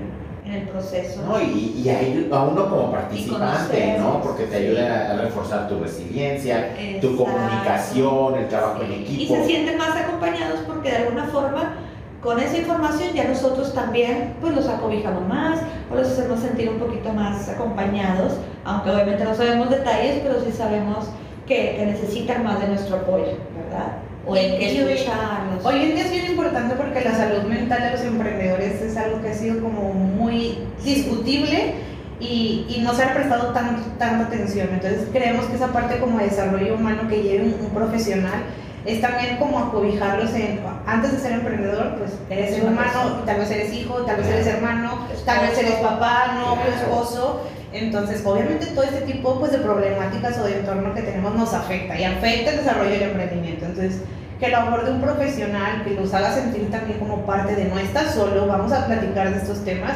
en 0.50 0.62
el 0.62 0.68
proceso. 0.68 1.22
No, 1.26 1.40
y, 1.40 1.82
y 1.84 1.88
a, 1.88 2.36
a 2.36 2.42
uno 2.42 2.68
como 2.68 2.90
participante, 2.90 3.96
¿no? 3.98 4.20
Porque 4.20 4.44
te 4.44 4.56
ayuda 4.56 5.12
a 5.12 5.16
reforzar 5.16 5.68
tu 5.68 5.78
resiliencia, 5.78 6.74
tu 7.00 7.16
comunicación, 7.16 8.34
el 8.36 8.48
trabajo 8.48 8.82
en 8.82 8.92
equipo. 8.92 9.22
Y 9.22 9.26
se 9.26 9.46
sienten 9.46 9.78
más 9.78 9.96
acompañados 9.96 10.60
porque 10.66 10.90
de 10.90 10.96
alguna 10.96 11.26
forma 11.26 11.74
con 12.20 12.38
esa 12.38 12.58
información 12.58 13.14
ya 13.14 13.24
nosotros 13.24 13.72
también 13.72 14.34
pues 14.40 14.54
los 14.54 14.68
acobijamos 14.68 15.26
más 15.26 15.60
o 15.90 15.94
los 15.94 16.08
hacemos 16.08 16.40
sentir 16.40 16.68
un 16.68 16.78
poquito 16.78 17.12
más 17.12 17.48
acompañados, 17.48 18.34
aunque 18.64 18.90
obviamente 18.90 19.24
no 19.24 19.34
sabemos 19.34 19.70
detalles, 19.70 20.20
pero 20.22 20.40
sí 20.44 20.52
sabemos 20.52 21.06
que, 21.46 21.76
que 21.76 21.86
necesitan 21.86 22.44
más 22.44 22.60
de 22.60 22.68
nuestro 22.68 22.96
apoyo, 22.96 23.38
¿verdad? 23.56 23.96
O 24.30 24.36
en 24.36 24.58
que 24.58 24.94
escucharlos. 24.94 25.64
Hoy 25.64 25.82
en 25.82 25.94
día 25.96 26.04
es 26.04 26.12
bien 26.12 26.26
importante 26.26 26.76
porque 26.76 27.00
la 27.00 27.16
salud 27.16 27.42
mental 27.48 27.82
de 27.82 27.90
los 27.90 28.00
emprendedores 28.02 28.80
es 28.80 28.96
algo 28.96 29.20
que 29.20 29.30
ha 29.30 29.34
sido 29.34 29.60
como 29.60 29.92
muy 29.92 30.56
discutible 30.84 31.74
y, 32.20 32.64
y 32.68 32.80
no 32.80 32.94
se 32.94 33.02
ha 33.02 33.12
prestado 33.12 33.52
tanto, 33.52 33.82
tanta 33.98 34.26
atención. 34.26 34.68
Entonces 34.70 35.08
creemos 35.12 35.46
que 35.46 35.56
esa 35.56 35.72
parte 35.72 35.98
como 35.98 36.18
de 36.18 36.26
desarrollo 36.26 36.76
humano 36.76 37.08
que 37.08 37.24
lleve 37.24 37.42
un, 37.46 37.54
un 37.60 37.70
profesional 37.70 38.44
es 38.84 39.00
también 39.00 39.36
como 39.38 39.58
acobijarlos 39.58 40.32
en, 40.34 40.60
antes 40.86 41.10
de 41.10 41.18
ser 41.18 41.32
emprendedor, 41.32 41.96
pues 41.98 42.12
eres 42.30 42.54
ser 42.54 42.64
humano, 42.64 43.22
tal 43.26 43.40
vez 43.40 43.50
eres 43.50 43.74
hijo, 43.74 43.94
tal 44.06 44.18
vez 44.18 44.28
eres 44.28 44.46
hermano, 44.46 45.08
tal 45.24 45.44
vez 45.44 45.58
eres 45.58 45.74
papá, 45.80 46.36
novio, 46.40 46.72
esposo. 46.72 47.46
Entonces, 47.72 48.24
obviamente 48.24 48.66
todo 48.66 48.84
este 48.84 49.00
tipo 49.00 49.40
pues, 49.40 49.50
de 49.50 49.58
problemáticas 49.58 50.38
o 50.38 50.44
de 50.44 50.60
entorno 50.60 50.94
que 50.94 51.02
tenemos 51.02 51.34
nos 51.34 51.52
afecta 51.52 51.98
y 51.98 52.04
afecta 52.04 52.52
el 52.52 52.58
desarrollo 52.58 52.90
del 52.90 53.02
emprendimiento. 53.02 53.66
Entonces, 53.66 54.00
que 54.40 54.48
lo 54.48 54.56
aborde 54.56 54.90
un 54.90 55.02
profesional, 55.02 55.84
que 55.84 55.94
los 55.94 56.12
haga 56.14 56.32
sentir 56.32 56.70
también 56.70 56.98
como 56.98 57.26
parte 57.26 57.54
de 57.54 57.66
no 57.66 57.78
estás 57.78 58.14
solo, 58.14 58.46
vamos 58.46 58.72
a 58.72 58.86
platicar 58.86 59.30
de 59.30 59.36
estos 59.36 59.62
temas, 59.64 59.92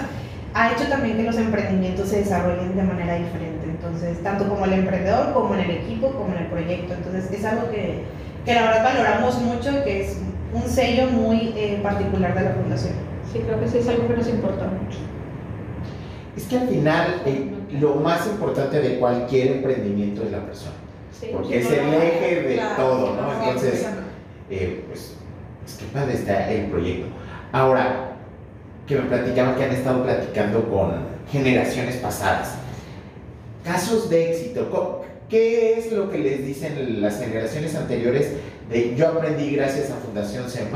ha 0.53 0.73
hecho 0.73 0.87
también 0.89 1.17
que 1.17 1.23
los 1.23 1.37
emprendimientos 1.39 2.11
se 2.11 2.19
desarrollen 2.19 2.77
de 2.77 2.83
manera 2.83 3.15
diferente. 3.15 3.65
Entonces, 3.67 4.23
tanto 4.23 4.47
como 4.49 4.67
el 4.67 4.75
emprendedor, 4.75 5.33
como 5.33 5.55
en 5.55 5.61
el 5.61 5.71
equipo, 5.71 6.11
como 6.11 6.35
en 6.35 6.43
el 6.43 6.47
proyecto. 6.49 6.95
Entonces, 6.95 7.31
es 7.31 7.45
algo 7.45 7.71
que, 7.71 8.03
que 8.45 8.55
la 8.55 8.63
verdad 8.67 8.85
valoramos 8.85 9.41
mucho 9.41 9.71
y 9.71 9.83
que 9.83 10.05
es 10.05 10.19
un 10.53 10.63
sello 10.69 11.09
muy 11.09 11.53
eh, 11.57 11.81
particular 11.83 12.35
de 12.39 12.45
la 12.45 12.51
fundación. 12.53 12.95
Sí, 13.33 13.41
creo 13.41 13.59
que 13.59 13.67
sí 13.69 13.79
es 13.79 13.89
algo 13.89 14.07
que 14.07 14.17
nos 14.17 14.29
importa 14.29 14.67
mucho. 14.67 14.99
Es 16.37 16.45
que 16.45 16.59
al 16.59 16.69
final 16.69 17.23
eh, 17.27 17.51
lo 17.81 17.95
más 17.97 18.27
importante 18.27 18.81
de 18.81 18.99
cualquier 18.99 19.53
emprendimiento 19.57 20.23
es 20.23 20.33
la 20.33 20.41
persona, 20.45 20.75
Sí, 21.19 21.31
porque 21.33 21.61
es 21.61 21.71
el 21.71 21.95
eje 21.95 22.43
de 22.43 22.55
claro, 22.55 22.77
todo, 22.77 23.17
¿no? 23.17 23.31
sí, 23.31 23.37
Entonces, 23.45 23.81
sí. 23.81 23.87
Eh, 24.51 24.85
pues, 24.89 25.15
pues 25.63 25.77
qué 25.77 25.85
padre 25.87 26.15
está 26.15 26.51
el 26.51 26.67
proyecto. 26.67 27.07
Ahora, 27.53 28.17
que 28.87 28.97
me 28.97 29.03
platicaban 29.03 29.57
que 29.57 29.65
han 29.65 29.73
estado 29.73 30.05
platicando 30.05 30.69
con 30.69 30.93
generaciones 31.31 31.97
pasadas, 31.97 32.55
casos 33.65 34.11
de 34.11 34.31
éxito, 34.31 35.05
¿qué 35.29 35.79
es 35.79 35.93
lo 35.93 36.11
que 36.11 36.19
les 36.19 36.45
dicen 36.45 37.01
las 37.01 37.19
generaciones 37.19 37.75
anteriores 37.75 38.33
de 38.71 38.95
yo 38.95 39.09
aprendí 39.09 39.51
gracias 39.51 39.91
a 39.91 39.97
Fundación 39.97 40.51
C+, 40.51 40.67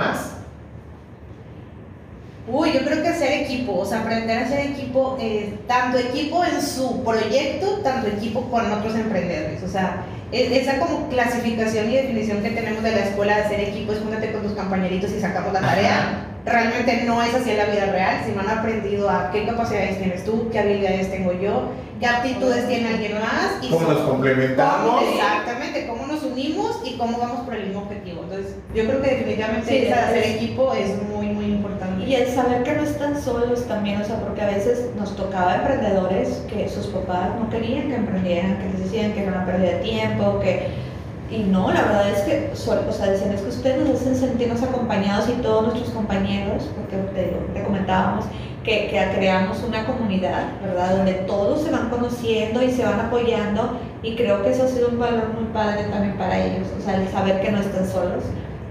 Uy, 2.51 2.73
yo 2.73 2.81
creo 2.81 3.03
que 3.03 3.09
hacer 3.09 3.43
equipo, 3.43 3.81
o 3.81 3.85
sea, 3.85 4.01
aprender 4.01 4.39
a 4.39 4.47
hacer 4.47 4.71
equipo, 4.71 5.19
eh, 5.21 5.59
tanto 5.67 5.99
equipo 5.99 6.43
en 6.47 6.63
su 6.63 7.05
proyecto, 7.05 7.81
tanto 7.83 8.09
equipo 8.09 8.49
con 8.51 8.73
otros 8.73 8.95
emprendedores. 8.95 9.63
O 9.63 9.69
sea, 9.69 10.07
esa 10.33 10.79
como 10.79 11.09
clasificación 11.09 11.91
y 11.91 11.97
definición 11.97 12.43
que 12.43 12.51
tenemos 12.51 12.83
de 12.83 12.91
la 12.93 13.05
escuela 13.05 13.37
de 13.37 13.43
hacer 13.45 13.61
equipo 13.61 13.93
es 13.93 14.01
júntate 14.01 14.33
con 14.33 14.43
tus 14.43 14.53
compañeritos 14.53 15.11
y 15.13 15.21
sacamos 15.21 15.53
la 15.53 15.61
tarea. 15.61 16.27
Realmente 16.51 17.05
no 17.07 17.23
es 17.23 17.35
así 17.35 17.51
en 17.51 17.57
la 17.59 17.67
vida 17.67 17.87
real, 17.93 18.23
sino 18.27 18.41
han 18.41 18.51
aprendido 18.59 19.09
a 19.11 19.31
qué 19.31 19.45
capacidades 19.47 19.99
tienes 19.99 20.25
tú, 20.25 20.49
qué 20.51 20.59
habilidades 20.59 21.11
tengo 21.11 21.33
yo, 21.33 21.71
qué 22.01 22.07
aptitudes 22.07 22.67
tiene 22.69 22.89
alguien 22.89 23.15
más. 23.15 23.63
Y 23.63 23.69
¿Cómo 23.69 23.87
son- 23.87 23.95
nos 23.95 24.09
complementamos? 24.09 24.95
cómo- 24.95 25.01
exactamente, 25.13 25.87
cómo 25.87 26.07
nos 26.07 26.23
unimos 26.23 26.81
y 26.85 26.97
cómo 26.97 27.19
vamos 27.19 27.41
por 27.41 27.55
el 27.55 27.67
mismo 27.67 27.83
objetivo. 27.83 28.23
Entonces, 28.25 28.55
yo 28.75 28.85
creo 28.85 29.03
que 29.03 29.11
definitivamente 29.11 29.69
Sí, 29.71 29.77
esa 29.87 30.07
hacer 30.09 30.25
equipo 30.25 30.73
es 30.75 31.03
muy, 31.03 31.27
muy 31.27 31.45
importante. 31.47 32.05
Y 32.05 32.15
el 32.15 32.29
saber 32.29 32.63
que 32.63 32.73
no 32.73 32.83
están 32.85 33.21
solos 33.21 33.67
también, 33.67 34.01
o 34.01 34.05
sea, 34.05 34.17
porque 34.21 34.43
a 34.43 34.47
veces 34.47 34.91
nos 34.97 35.15
tocaba 35.17 35.57
emprendedores 35.57 36.43
que 36.49 36.69
sus 36.69 36.87
papás 36.87 37.31
no 37.39 37.51
querían 37.51 37.89
que 37.89 37.97
emprendieran, 37.97 38.59
que 38.59 38.65
les 38.71 38.85
decían 38.85 39.13
que 39.13 39.23
era 39.23 39.33
una 39.33 39.47
pérdida 39.47 39.71
de 39.73 39.79
tiempo, 39.79 40.41
que... 40.41 40.89
Y 41.31 41.41
no, 41.41 41.71
la 41.71 41.83
verdad 41.83 42.11
es 42.11 42.21
que, 42.23 42.51
o 42.53 42.93
sea, 42.93 43.07
decían, 43.11 43.33
es 43.33 43.43
que 43.43 43.49
ustedes 43.49 43.87
nos 43.87 44.01
hacen 44.01 44.17
sentirnos 44.17 44.63
acompañados 44.63 45.29
y 45.29 45.33
todos 45.43 45.65
nuestros 45.65 45.91
compañeros, 45.91 46.71
porque 46.75 46.97
te, 47.13 47.37
te 47.53 47.65
comentábamos 47.65 48.25
que, 48.65 48.89
que 48.89 49.11
creamos 49.15 49.63
una 49.67 49.85
comunidad, 49.87 50.45
¿verdad? 50.63 50.97
Donde 50.97 51.13
todos 51.27 51.63
se 51.63 51.71
van 51.71 51.91
conociendo 51.91 52.63
y 52.63 52.71
se 52.71 52.85
van 52.85 53.01
apoyando 53.01 53.79
y 54.03 54.17
creo 54.17 54.43
que 54.43 54.51
eso 54.51 54.65
ha 54.65 54.69
sido 54.69 54.89
un 54.89 54.99
valor 54.99 55.29
muy 55.35 55.45
padre 55.53 55.85
también 55.85 56.17
para 56.17 56.45
ellos, 56.45 56.69
o 56.79 56.83
sea, 56.83 56.97
el 56.97 57.09
saber 57.09 57.41
que 57.41 57.51
no 57.51 57.61
están 57.61 57.87
solos, 57.87 58.25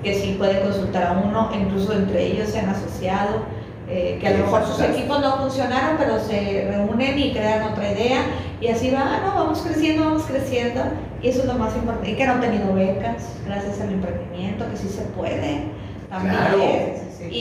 que 0.03 0.15
sí 0.15 0.35
pueden 0.37 0.61
consultar 0.61 1.03
a 1.03 1.11
uno, 1.23 1.49
incluso 1.53 1.93
entre 1.93 2.25
ellos 2.25 2.49
se 2.49 2.59
han 2.59 2.69
asociado, 2.69 3.41
eh, 3.89 4.17
que 4.19 4.27
a 4.27 4.31
lo 4.31 4.39
mejor 4.39 4.65
sus 4.65 4.81
equipos 4.81 5.21
no 5.21 5.37
funcionaron, 5.37 5.97
pero 5.97 6.19
se 6.19 6.67
reúnen 6.69 7.17
y 7.17 7.31
crean 7.31 7.71
otra 7.71 7.91
idea 7.91 8.19
y 8.59 8.67
así 8.67 8.91
va, 8.91 9.21
no, 9.25 9.33
vamos 9.35 9.61
creciendo, 9.61 10.05
vamos 10.05 10.23
creciendo 10.23 10.81
y 11.21 11.27
eso 11.29 11.41
es 11.41 11.45
lo 11.45 11.53
más 11.55 11.75
importante, 11.75 12.11
y 12.11 12.15
que 12.15 12.25
no 12.25 12.33
han 12.33 12.41
tenido 12.41 12.73
becas 12.73 13.29
gracias 13.45 13.81
al 13.81 13.93
emprendimiento, 13.93 14.69
que 14.69 14.77
sí 14.77 14.87
se 14.89 15.01
puede 15.17 15.63
también. 16.09 16.35
Claro. 16.35 16.57
Sí, 16.59 17.01
sí, 17.17 17.25
sí. 17.29 17.35
Y, 17.35 17.39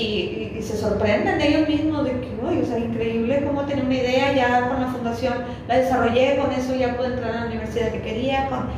y- 0.57 0.59
y 0.59 0.63
se 0.63 0.77
sorprenden 0.77 1.39
de 1.39 1.47
ellos 1.49 1.69
mismos 1.69 2.05
de 2.05 2.13
que, 2.13 2.29
"Ay, 2.49 2.61
o 2.63 2.67
sea, 2.67 2.79
increíble 2.79 3.45
cómo 3.47 3.63
tenía 3.63 3.85
una 3.85 3.95
idea, 3.95 4.33
ya 4.35 4.69
con 4.69 4.81
la 4.81 4.89
fundación 4.89 5.35
la 5.69 5.77
desarrollé, 5.79 6.37
con 6.39 6.51
eso 6.53 6.75
ya 6.75 6.97
pude 6.97 7.09
entrar 7.09 7.31
a 7.37 7.41
la 7.41 7.47
universidad 7.47 7.93
que 7.93 8.01
quería, 8.01 8.49
con... 8.49 8.69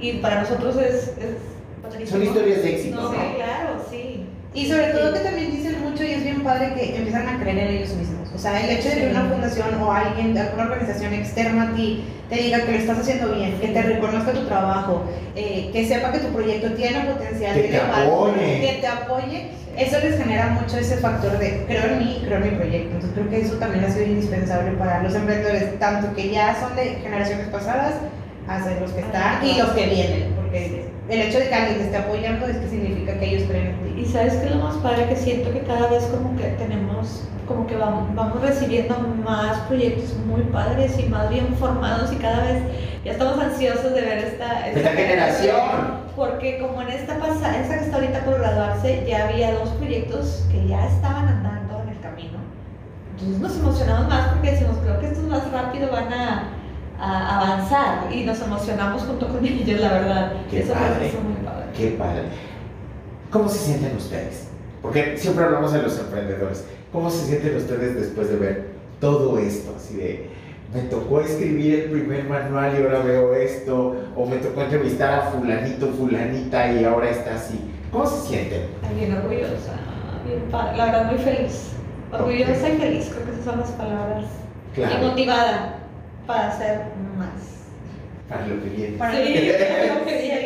y 0.00 0.12
para 0.18 0.40
nosotros 0.42 0.76
es... 0.76 1.14
es. 1.18 2.08
Son 2.10 2.20
historias 2.22 2.62
de 2.62 2.74
éxito, 2.74 2.96
No, 3.00 3.12
¿no? 3.12 3.18
claro, 3.36 3.80
sí. 3.90 4.26
Y 4.54 4.66
sobre 4.66 4.86
todo 4.88 5.12
que 5.14 5.20
también 5.20 5.50
dicen 5.52 5.76
mucho 5.82 6.02
y 6.02 6.12
es 6.12 6.24
bien 6.24 6.42
padre 6.42 6.74
que 6.74 6.96
empiezan 6.96 7.28
a 7.28 7.38
creer 7.40 7.58
en 7.58 7.68
ellos 7.76 7.94
mismos. 7.94 8.15
O 8.36 8.38
sea, 8.38 8.60
el 8.62 8.76
hecho 8.76 8.90
de 8.90 8.96
que 8.96 9.06
una 9.08 9.24
fundación 9.24 9.80
o 9.82 9.90
alguien, 9.90 10.36
alguna 10.36 10.64
organización 10.64 11.14
externa 11.14 11.70
a 11.70 11.74
ti 11.74 12.04
te 12.28 12.36
diga 12.36 12.60
que 12.66 12.72
lo 12.72 12.78
estás 12.78 12.98
haciendo 12.98 13.32
bien, 13.34 13.58
que 13.58 13.68
te 13.68 13.80
reconozca 13.82 14.32
tu 14.32 14.44
trabajo, 14.44 15.04
eh, 15.34 15.70
que 15.72 15.86
sepa 15.88 16.12
que 16.12 16.18
tu 16.18 16.28
proyecto 16.28 16.70
tiene 16.72 17.00
potencial, 17.00 17.54
Que 17.54 17.62
te 17.68 17.78
valor, 17.78 18.30
apoye. 18.30 18.60
que 18.60 18.78
te 18.82 18.86
apoye, 18.86 19.46
eso 19.78 19.98
les 20.00 20.18
genera 20.18 20.48
mucho 20.48 20.76
ese 20.76 20.98
factor 20.98 21.38
de 21.38 21.64
creo 21.66 21.84
en 21.92 21.98
mí, 21.98 22.22
creo 22.26 22.36
en 22.38 22.44
mi 22.44 22.50
proyecto. 22.50 22.94
Entonces 22.96 23.10
creo 23.14 23.30
que 23.30 23.40
eso 23.40 23.54
también 23.54 23.84
ha 23.84 23.90
sido 23.90 24.04
indispensable 24.04 24.72
para 24.72 25.02
los 25.02 25.14
emprendedores, 25.14 25.78
tanto 25.78 26.14
que 26.14 26.30
ya 26.30 26.54
son 26.60 26.76
de 26.76 26.96
generaciones 27.02 27.46
pasadas, 27.48 27.94
hasta 28.48 28.78
los 28.80 28.92
que 28.92 29.00
están 29.00 29.44
y 29.46 29.58
los 29.58 29.70
que 29.70 29.86
vienen. 29.86 30.34
Porque 30.36 30.84
el 31.08 31.20
hecho 31.20 31.38
de 31.38 31.48
que 31.48 31.54
alguien 31.54 31.78
te 31.78 31.84
esté 31.84 31.96
apoyando 31.96 32.46
es 32.46 32.56
que 32.58 32.68
significa 32.68 33.18
que 33.18 33.24
ellos 33.26 33.48
creen 33.48 33.66
en 33.68 33.94
ti. 33.94 34.02
Y 34.02 34.05
sabes 34.16 34.34
que 34.36 34.48
lo 34.50 34.56
más 34.64 34.76
padre 34.76 35.08
que 35.08 35.16
siento 35.16 35.52
que 35.52 35.60
cada 35.60 35.88
vez 35.88 36.04
como 36.04 36.34
que 36.38 36.44
tenemos, 36.44 37.24
como 37.46 37.66
que 37.66 37.76
vamos, 37.76 38.14
vamos 38.14 38.40
recibiendo 38.40 38.96
más 39.22 39.58
proyectos 39.68 40.16
muy 40.26 40.40
padres 40.44 40.98
y 40.98 41.02
más 41.04 41.28
bien 41.28 41.54
formados 41.58 42.10
y 42.12 42.16
cada 42.16 42.44
vez 42.44 42.62
ya 43.04 43.12
estamos 43.12 43.38
ansiosos 43.38 43.92
de 43.92 44.00
ver 44.00 44.18
esta, 44.18 44.68
Esta 44.68 44.90
generación. 44.90 46.06
Porque 46.16 46.58
como 46.58 46.80
en 46.80 46.88
esta 46.88 47.18
pasada, 47.18 47.60
esta 47.60 47.78
que 47.78 47.84
está 47.84 47.96
ahorita 47.96 48.20
por 48.24 48.38
graduarse, 48.38 49.04
ya 49.06 49.28
había 49.28 49.52
dos 49.52 49.68
proyectos 49.70 50.46
que 50.50 50.66
ya 50.66 50.86
estaban 50.86 51.28
andando 51.28 51.82
en 51.82 51.90
el 51.90 52.00
camino. 52.00 52.38
Entonces 53.12 53.38
nos 53.38 53.56
emocionamos 53.58 54.08
más 54.08 54.28
porque 54.28 54.52
decimos, 54.52 54.78
creo 54.82 54.98
que 54.98 55.06
estos 55.08 55.24
más 55.24 55.50
rápido 55.52 55.90
van 55.92 56.10
a, 56.10 56.44
a 56.98 57.36
avanzar 57.36 58.10
y 58.10 58.24
nos 58.24 58.40
emocionamos 58.40 59.02
junto 59.02 59.28
con 59.28 59.44
ellos, 59.46 59.78
la 59.78 59.88
verdad. 59.92 60.32
Qué 60.50 60.60
Eso 60.60 60.72
padre. 60.72 61.12
muy 61.22 61.44
padre. 61.44 61.66
Qué 61.76 61.88
padre. 61.90 62.22
¿Cómo 63.30 63.48
se 63.48 63.58
sienten 63.58 63.96
ustedes? 63.96 64.48
Porque 64.82 65.16
siempre 65.16 65.44
hablamos 65.44 65.72
de 65.72 65.82
los 65.82 65.98
emprendedores. 65.98 66.64
¿Cómo 66.92 67.10
se 67.10 67.26
sienten 67.26 67.56
ustedes 67.56 67.94
después 67.96 68.28
de 68.30 68.36
ver 68.36 68.66
todo 69.00 69.38
esto? 69.38 69.74
Así 69.76 69.96
de, 69.96 70.26
me 70.72 70.82
tocó 70.82 71.20
escribir 71.20 71.74
el 71.80 71.90
primer 71.90 72.24
manual 72.24 72.72
y 72.78 72.82
ahora 72.82 73.00
veo 73.00 73.34
esto, 73.34 73.96
o 74.16 74.26
me 74.26 74.36
tocó 74.36 74.62
entrevistar 74.62 75.20
a 75.20 75.22
fulanito, 75.30 75.88
fulanita 75.88 76.72
y 76.72 76.84
ahora 76.84 77.10
está 77.10 77.34
así. 77.34 77.60
¿Cómo 77.92 78.06
se 78.06 78.28
sienten? 78.28 78.62
Bien 78.94 79.12
orgullosa, 79.16 79.72
bien 80.24 80.40
padre, 80.50 80.76
la 80.76 80.84
verdad 80.86 81.12
muy 81.12 81.18
feliz. 81.22 81.70
Orgullosa 82.12 82.68
y 82.68 82.76
feliz, 82.78 83.10
creo 83.12 83.24
que 83.26 83.32
esas 83.32 83.44
son 83.44 83.60
las 83.60 83.70
palabras. 83.72 84.24
Y 84.72 84.76
Claro, 84.80 85.08
motivada 85.08 85.78
para 86.26 86.48
hacer 86.48 86.80
más. 87.18 87.28
para 88.28 88.46
lo 88.46 88.62
que 88.62 88.68
viene. 88.70 88.96
Para 88.98 89.12
Sí, 89.12 89.18
lo 89.18 89.24
que- 89.26 89.64
para 89.64 89.98
lo 90.00 90.04
que 90.06 90.12
viene. 90.22 90.45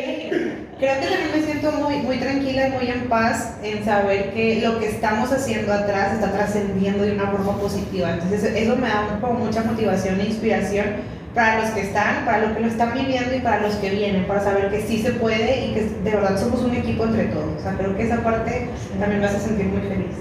Creo 0.81 0.99
que 0.99 1.05
también 1.05 1.29
me 1.31 1.43
siento 1.43 1.71
muy, 1.73 1.97
muy 1.97 2.17
tranquila 2.17 2.67
y 2.67 2.71
muy 2.71 2.87
en 2.87 3.07
paz 3.07 3.53
en 3.61 3.85
saber 3.85 4.33
que 4.33 4.61
lo 4.65 4.79
que 4.79 4.87
estamos 4.87 5.31
haciendo 5.31 5.71
atrás 5.71 6.13
está 6.13 6.31
trascendiendo 6.31 7.03
de 7.03 7.11
una 7.11 7.27
forma 7.27 7.55
positiva. 7.59 8.09
Entonces 8.09 8.43
eso 8.43 8.75
me 8.77 8.87
da 8.87 9.19
como 9.21 9.45
mucha 9.45 9.63
motivación 9.63 10.19
e 10.19 10.25
inspiración 10.25 10.87
para 11.35 11.61
los 11.61 11.69
que 11.69 11.81
están, 11.81 12.25
para 12.25 12.39
los 12.39 12.53
que 12.53 12.61
lo 12.61 12.67
están 12.67 12.95
viviendo 12.95 13.35
y 13.35 13.41
para 13.41 13.61
los 13.61 13.75
que 13.75 13.91
vienen, 13.91 14.25
para 14.25 14.43
saber 14.43 14.71
que 14.71 14.81
sí 14.81 15.03
se 15.03 15.11
puede 15.11 15.67
y 15.67 15.73
que 15.75 15.81
de 16.03 16.15
verdad 16.15 16.35
somos 16.39 16.61
un 16.61 16.73
equipo 16.73 17.03
entre 17.03 17.25
todos. 17.25 17.59
O 17.59 17.61
sea, 17.61 17.73
creo 17.73 17.95
que 17.95 18.01
esa 18.01 18.23
parte 18.23 18.67
también 18.99 19.21
me 19.21 19.27
hace 19.27 19.39
sentir 19.39 19.67
muy 19.67 19.81
feliz. 19.87 20.17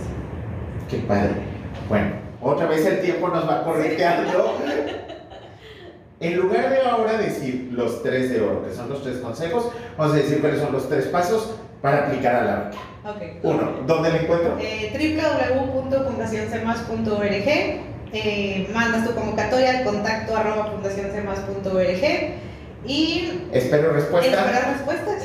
Qué 0.90 0.98
padre. 0.98 1.36
Bueno, 1.88 2.10
Otra 2.42 2.66
vez 2.66 2.84
el 2.84 3.00
tiempo 3.00 3.28
nos 3.28 3.48
va 3.48 3.64
correteando. 3.64 4.58
En 6.20 6.36
lugar 6.36 6.68
de 6.70 6.80
ahora 6.82 7.16
decir 7.16 7.70
los 7.72 8.02
tres 8.02 8.30
de 8.30 8.40
oro, 8.42 8.64
que 8.66 8.74
son 8.74 8.88
los 8.90 9.02
tres 9.02 9.18
consejos, 9.18 9.70
vamos 9.96 10.14
a 10.14 10.18
decir 10.18 10.40
cuáles 10.40 10.60
son 10.60 10.72
los 10.72 10.88
tres 10.88 11.06
pasos 11.06 11.54
para 11.80 12.06
aplicar 12.06 12.34
a 12.34 12.44
la 12.44 12.56
beca. 12.56 12.76
Ok. 13.08 13.22
Uno, 13.44 13.70
¿dónde 13.86 14.10
la 14.10 14.16
encuentro? 14.18 14.58
Eh, 14.60 14.90
www.fundacioncemas.org 14.92 17.48
eh, 18.12 18.68
mandas 18.74 19.06
tu 19.08 19.14
convocatoria 19.14 19.78
al 19.78 19.84
contacto 19.84 20.36
arroba 20.36 20.66
fundacioncemas.org 20.72 22.04
y 22.86 23.30
Espero 23.52 23.92
respuesta. 23.92 24.28
esperar 24.30 24.72
respuesta, 24.76 25.18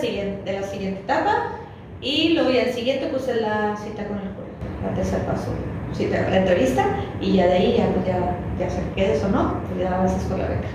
siguiente- 0.00 0.52
de 0.52 0.60
la 0.60 0.66
siguiente 0.66 1.00
etapa. 1.00 1.56
Y 2.00 2.30
luego 2.30 2.50
ya 2.50 2.62
el 2.62 2.72
siguiente 2.72 3.08
es 3.32 3.40
la 3.40 3.76
cita 3.76 4.06
con 4.06 4.18
el 4.18 4.24
juez. 4.34 4.46
La 4.84 4.94
tercer 4.94 5.20
paso, 5.24 5.48
cita, 5.94 6.28
la 6.30 6.38
entrevista. 6.38 6.84
Y 7.20 7.34
ya 7.34 7.46
de 7.46 7.52
ahí 7.52 7.76
ya, 7.76 7.88
pues, 7.92 8.06
ya, 8.06 8.36
ya 8.58 8.70
se 8.70 8.82
quedes 8.94 9.22
o 9.24 9.28
no, 9.28 9.60
pues 9.68 9.80
ya 9.80 9.98
vas 9.98 10.12
con 10.28 10.38
la 10.38 10.48
beca. 10.48 10.68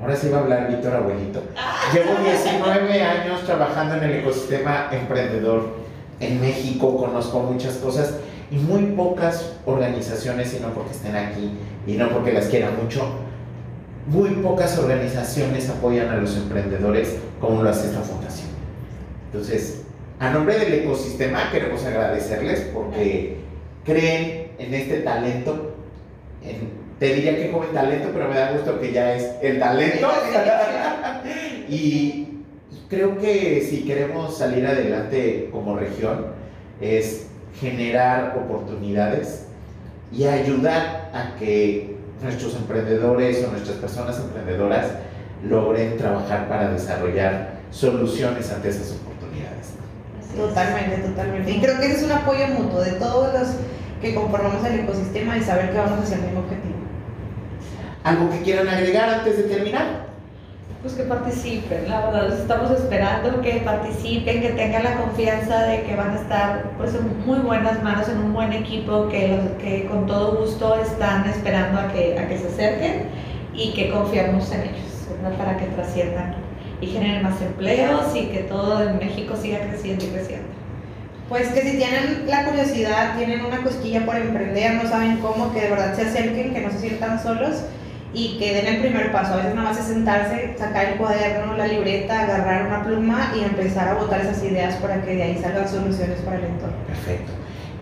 Ahora 0.00 0.16
sí 0.16 0.28
va 0.28 0.38
a 0.38 0.40
hablar 0.40 0.68
Víctor 0.68 0.94
Abuelito. 0.94 1.42
Llevo 1.92 2.12
19 2.22 3.02
años 3.02 3.42
trabajando 3.44 3.96
en 3.96 4.04
el 4.04 4.14
ecosistema 4.16 4.88
emprendedor 4.92 5.76
en 6.20 6.40
México, 6.40 6.96
conozco 6.96 7.40
muchas 7.40 7.76
cosas 7.76 8.16
y 8.50 8.56
muy 8.56 8.82
pocas 8.94 9.54
organizaciones, 9.64 10.54
y 10.54 10.60
no 10.60 10.68
porque 10.74 10.92
estén 10.92 11.16
aquí 11.16 11.52
y 11.86 11.94
no 11.94 12.10
porque 12.10 12.32
las 12.32 12.46
quiera 12.46 12.70
mucho, 12.70 13.02
muy 14.06 14.30
pocas 14.30 14.78
organizaciones 14.78 15.70
apoyan 15.70 16.10
a 16.10 16.16
los 16.16 16.36
emprendedores 16.36 17.16
como 17.40 17.62
lo 17.62 17.70
hace 17.70 17.88
esta 17.88 18.00
fundación. 18.00 18.48
Entonces, 19.32 19.84
a 20.20 20.30
nombre 20.30 20.58
del 20.58 20.74
ecosistema 20.74 21.50
queremos 21.50 21.84
agradecerles 21.84 22.60
porque 22.74 23.38
creen 23.84 24.48
en 24.58 24.74
este 24.74 25.00
talento. 25.00 25.72
en- 26.42 26.84
te 26.98 27.12
diría 27.12 27.34
que 27.34 27.46
el 27.46 27.72
talento, 27.72 28.10
pero 28.12 28.28
me 28.28 28.36
da 28.36 28.52
gusto 28.52 28.78
que 28.80 28.92
ya 28.92 29.14
es 29.14 29.30
el 29.42 29.58
talento. 29.58 30.08
y 31.68 32.28
creo 32.88 33.18
que 33.18 33.66
si 33.68 33.84
queremos 33.84 34.38
salir 34.38 34.66
adelante 34.66 35.48
como 35.50 35.76
región 35.76 36.26
es 36.80 37.26
generar 37.60 38.38
oportunidades 38.44 39.46
y 40.12 40.24
ayudar 40.24 41.10
a 41.12 41.34
que 41.38 41.96
nuestros 42.22 42.54
emprendedores 42.56 43.44
o 43.44 43.50
nuestras 43.50 43.78
personas 43.78 44.18
emprendedoras 44.18 44.86
logren 45.48 45.96
trabajar 45.96 46.48
para 46.48 46.70
desarrollar 46.70 47.54
soluciones 47.70 48.50
ante 48.52 48.68
esas 48.68 48.92
oportunidades. 48.92 49.13
Totalmente, 50.36 50.96
totalmente. 50.98 51.50
Y 51.50 51.60
creo 51.60 51.78
que 51.78 51.86
ese 51.86 51.96
es 51.98 52.02
un 52.02 52.12
apoyo 52.12 52.46
mutuo 52.48 52.80
de 52.80 52.92
todos 52.92 53.32
los 53.32 53.48
que 54.00 54.14
conformamos 54.14 54.64
el 54.66 54.80
ecosistema 54.80 55.36
y 55.36 55.42
saber 55.42 55.70
que 55.70 55.78
vamos 55.78 56.00
hacia 56.02 56.16
el 56.16 56.22
mismo 56.22 56.40
objetivo. 56.40 56.74
¿Algo 58.02 58.30
que 58.30 58.42
quieran 58.42 58.68
agregar 58.68 59.08
antes 59.08 59.36
de 59.36 59.44
terminar? 59.44 60.04
Pues 60.82 60.92
que 60.94 61.04
participen, 61.04 61.88
la 61.88 62.04
verdad, 62.04 62.28
los 62.28 62.40
estamos 62.40 62.70
esperando 62.72 63.40
que 63.40 63.62
participen, 63.64 64.42
que 64.42 64.50
tengan 64.50 64.84
la 64.84 64.96
confianza 64.96 65.62
de 65.62 65.82
que 65.84 65.96
van 65.96 66.10
a 66.10 66.16
estar 66.16 66.62
pues, 66.76 66.94
en 66.94 67.24
muy 67.24 67.38
buenas 67.38 67.82
manos, 67.82 68.06
en 68.10 68.18
un 68.18 68.34
buen 68.34 68.52
equipo, 68.52 69.08
que, 69.08 69.28
los- 69.28 69.62
que 69.62 69.86
con 69.86 70.04
todo 70.06 70.36
gusto 70.36 70.74
están 70.78 71.26
esperando 71.26 71.80
a 71.80 71.88
que, 71.90 72.18
a 72.18 72.28
que 72.28 72.36
se 72.36 72.48
acerquen 72.48 73.04
y 73.54 73.72
que 73.72 73.88
confiamos 73.90 74.52
en 74.52 74.60
ellos, 74.62 75.06
¿verdad? 75.22 75.38
Para 75.38 75.56
que 75.56 75.64
trasciendan 75.68 76.34
y 76.80 76.86
generen 76.86 77.22
más 77.22 77.40
empleos 77.40 78.14
y 78.14 78.26
que 78.26 78.40
todo 78.40 78.88
en 78.88 78.98
México 78.98 79.34
siga 79.40 79.60
creciendo 79.60 80.04
y 80.04 80.08
creciendo. 80.08 80.48
Pues 81.28 81.48
que 81.48 81.62
si 81.62 81.76
tienen 81.78 82.26
la 82.26 82.44
curiosidad, 82.44 83.16
tienen 83.16 83.44
una 83.44 83.62
cosquilla 83.62 84.04
por 84.04 84.16
emprender, 84.16 84.74
no 84.74 84.88
saben 84.88 85.18
cómo, 85.18 85.52
que 85.52 85.62
de 85.62 85.70
verdad 85.70 85.94
se 85.94 86.02
acerquen, 86.02 86.52
que 86.52 86.60
no 86.60 86.70
se 86.70 86.80
sientan 86.80 87.22
solos 87.22 87.62
y 88.12 88.38
que 88.38 88.54
den 88.54 88.66
el 88.66 88.80
primer 88.80 89.10
paso. 89.10 89.34
A 89.34 89.36
veces 89.36 89.54
nada 89.54 89.70
más 89.70 89.78
es 89.78 89.86
sentarse, 89.86 90.54
sacar 90.58 90.84
el 90.84 90.98
cuaderno, 90.98 91.56
la 91.56 91.66
libreta, 91.66 92.22
agarrar 92.22 92.66
una 92.66 92.84
pluma 92.84 93.32
y 93.36 93.42
empezar 93.42 93.88
a 93.88 93.94
botar 93.94 94.20
esas 94.20 94.42
ideas 94.44 94.76
para 94.76 95.02
que 95.02 95.14
de 95.14 95.22
ahí 95.22 95.38
salgan 95.40 95.68
soluciones 95.68 96.20
para 96.20 96.36
el 96.36 96.44
entorno. 96.44 96.76
Perfecto. 96.86 97.32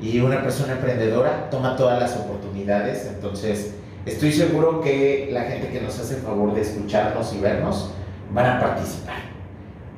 Y 0.01 0.21
una 0.21 0.43
persona 0.43 0.73
emprendedora 0.73 1.51
toma 1.51 1.77
todas 1.77 2.01
las 2.01 2.17
oportunidades, 2.17 3.07
entonces 3.13 3.75
estoy 4.07 4.33
seguro 4.33 4.81
que 4.81 5.29
la 5.33 5.43
gente 5.43 5.69
que 5.69 5.81
nos 5.81 5.99
hace 5.99 6.17
el 6.17 6.23
favor 6.23 6.55
de 6.55 6.63
escucharnos 6.63 7.33
y 7.35 7.41
vernos 7.41 7.93
van 8.33 8.47
a 8.47 8.61
participar. 8.61 9.17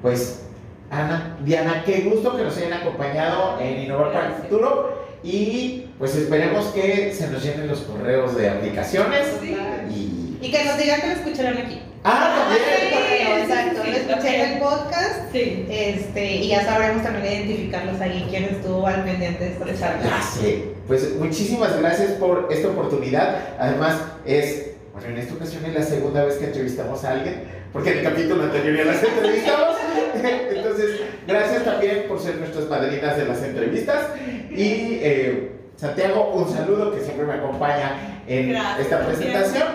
Pues, 0.03 0.42
Ana, 0.90 1.37
Diana, 1.44 1.83
qué 1.85 2.01
gusto 2.03 2.37
que 2.37 2.42
nos 2.44 2.57
hayan 2.57 2.75
acompañado 2.75 3.59
en 3.61 3.81
Innovar 3.83 4.12
para 4.12 4.27
el. 4.29 4.33
Futuro 4.35 5.05
y 5.23 5.87
pues 5.99 6.14
esperemos 6.14 6.66
que 6.66 7.12
se 7.14 7.29
nos 7.31 7.42
llenen 7.42 7.66
los 7.68 7.81
correos 7.81 8.37
de 8.37 8.51
aplicaciones 8.51 9.27
Sí. 9.40 9.57
y... 9.90 10.38
Y 10.47 10.51
que 10.51 10.64
nos 10.64 10.77
digan 10.77 11.01
que 11.01 11.07
lo 11.07 11.12
escucharon 11.14 11.57
aquí. 11.59 11.81
¡Ah, 12.05 12.51
El 12.53 12.59
también! 12.59 12.92
correo, 12.92 13.37
sí, 13.37 13.42
exacto. 13.51 13.81
sí, 13.83 13.90
Lo 13.90 13.97
escuché 13.97 14.53
el 14.53 14.59
podcast. 14.59 15.33
Sí. 15.33 15.66
Este, 15.70 16.33
y 16.37 16.49
ya 16.49 16.64
sabremos 16.66 17.03
también 17.03 17.25
identificarlos 17.49 17.99
ahí, 18.03 18.27
quién 18.29 18.44
estuvo 18.44 18.87
al 18.87 19.05
pendiente 19.05 19.42
de 19.42 19.53
esta 19.53 19.64
charla. 19.88 20.03
Ya 20.05 20.20
sé. 20.23 20.64
Pues 20.87 21.16
muchísimas 21.16 21.81
gracias 21.81 22.11
por 22.12 22.49
esta 22.53 22.68
oportunidad. 22.68 23.38
Además, 23.59 23.97
es, 24.27 24.73
bueno, 24.94 25.09
en 25.09 25.18
esta 25.18 25.35
ocasión 25.35 25.64
es 25.66 25.74
la 25.74 25.83
segunda 25.83 26.24
vez 26.24 26.37
que 26.37 26.44
entrevistamos 26.44 27.04
a 27.04 27.11
alguien, 27.11 27.42
porque 27.72 27.90
en 27.90 27.98
el 27.98 28.04
capítulo 28.04 28.44
anterior 28.44 28.76
ya 28.76 28.85
las 28.85 29.02
entrevistamos. 29.02 29.76
Entonces, 30.54 31.00
gracias 31.26 31.64
también 31.64 32.04
por 32.07 32.20
ser 32.20 32.37
nuestras 32.37 32.68
madrinas 32.68 33.16
de 33.16 33.24
las 33.26 33.42
entrevistas. 33.42 34.07
Y 34.50 35.00
eh, 35.02 35.50
Santiago, 35.76 36.30
un 36.35 36.48
saludo 36.48 36.94
que 36.94 37.00
siempre 37.00 37.26
me 37.26 37.33
acompaña 37.33 38.22
en 38.28 38.50
Gracias, 38.50 38.80
esta 38.80 39.04
presentación. 39.04 39.66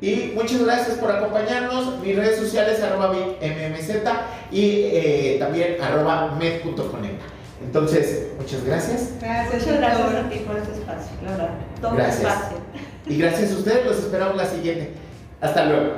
Y 0.00 0.32
muchas 0.34 0.64
gracias 0.64 0.98
por 0.98 1.12
acompañarnos. 1.12 2.00
Mis 2.00 2.16
redes 2.16 2.36
sociales, 2.40 2.82
arroba 2.82 3.12
mmz 3.12 3.90
y 4.50 4.90
eh, 4.92 5.36
también 5.38 5.76
arroba 5.80 6.34
med.conecta. 6.36 7.24
Entonces, 7.64 8.32
muchas 8.38 8.64
gracias. 8.64 9.12
Gracias, 9.20 9.62
Muchas 9.62 9.78
gracias 9.78 10.14
a 10.14 10.28
ti 10.28 10.38
por 10.40 10.56
este 10.56 10.72
espacio, 10.72 11.16
la 11.24 11.30
verdad. 11.30 11.50
Todo 11.80 11.94
Gracias. 11.94 12.20
espacio. 12.20 12.58
Y 13.06 13.18
gracias 13.18 13.52
a 13.52 13.56
ustedes, 13.56 13.86
los 13.86 13.98
esperamos 13.98 14.36
la 14.36 14.46
siguiente. 14.46 14.92
Hasta 15.40 15.66
luego. 15.66 15.96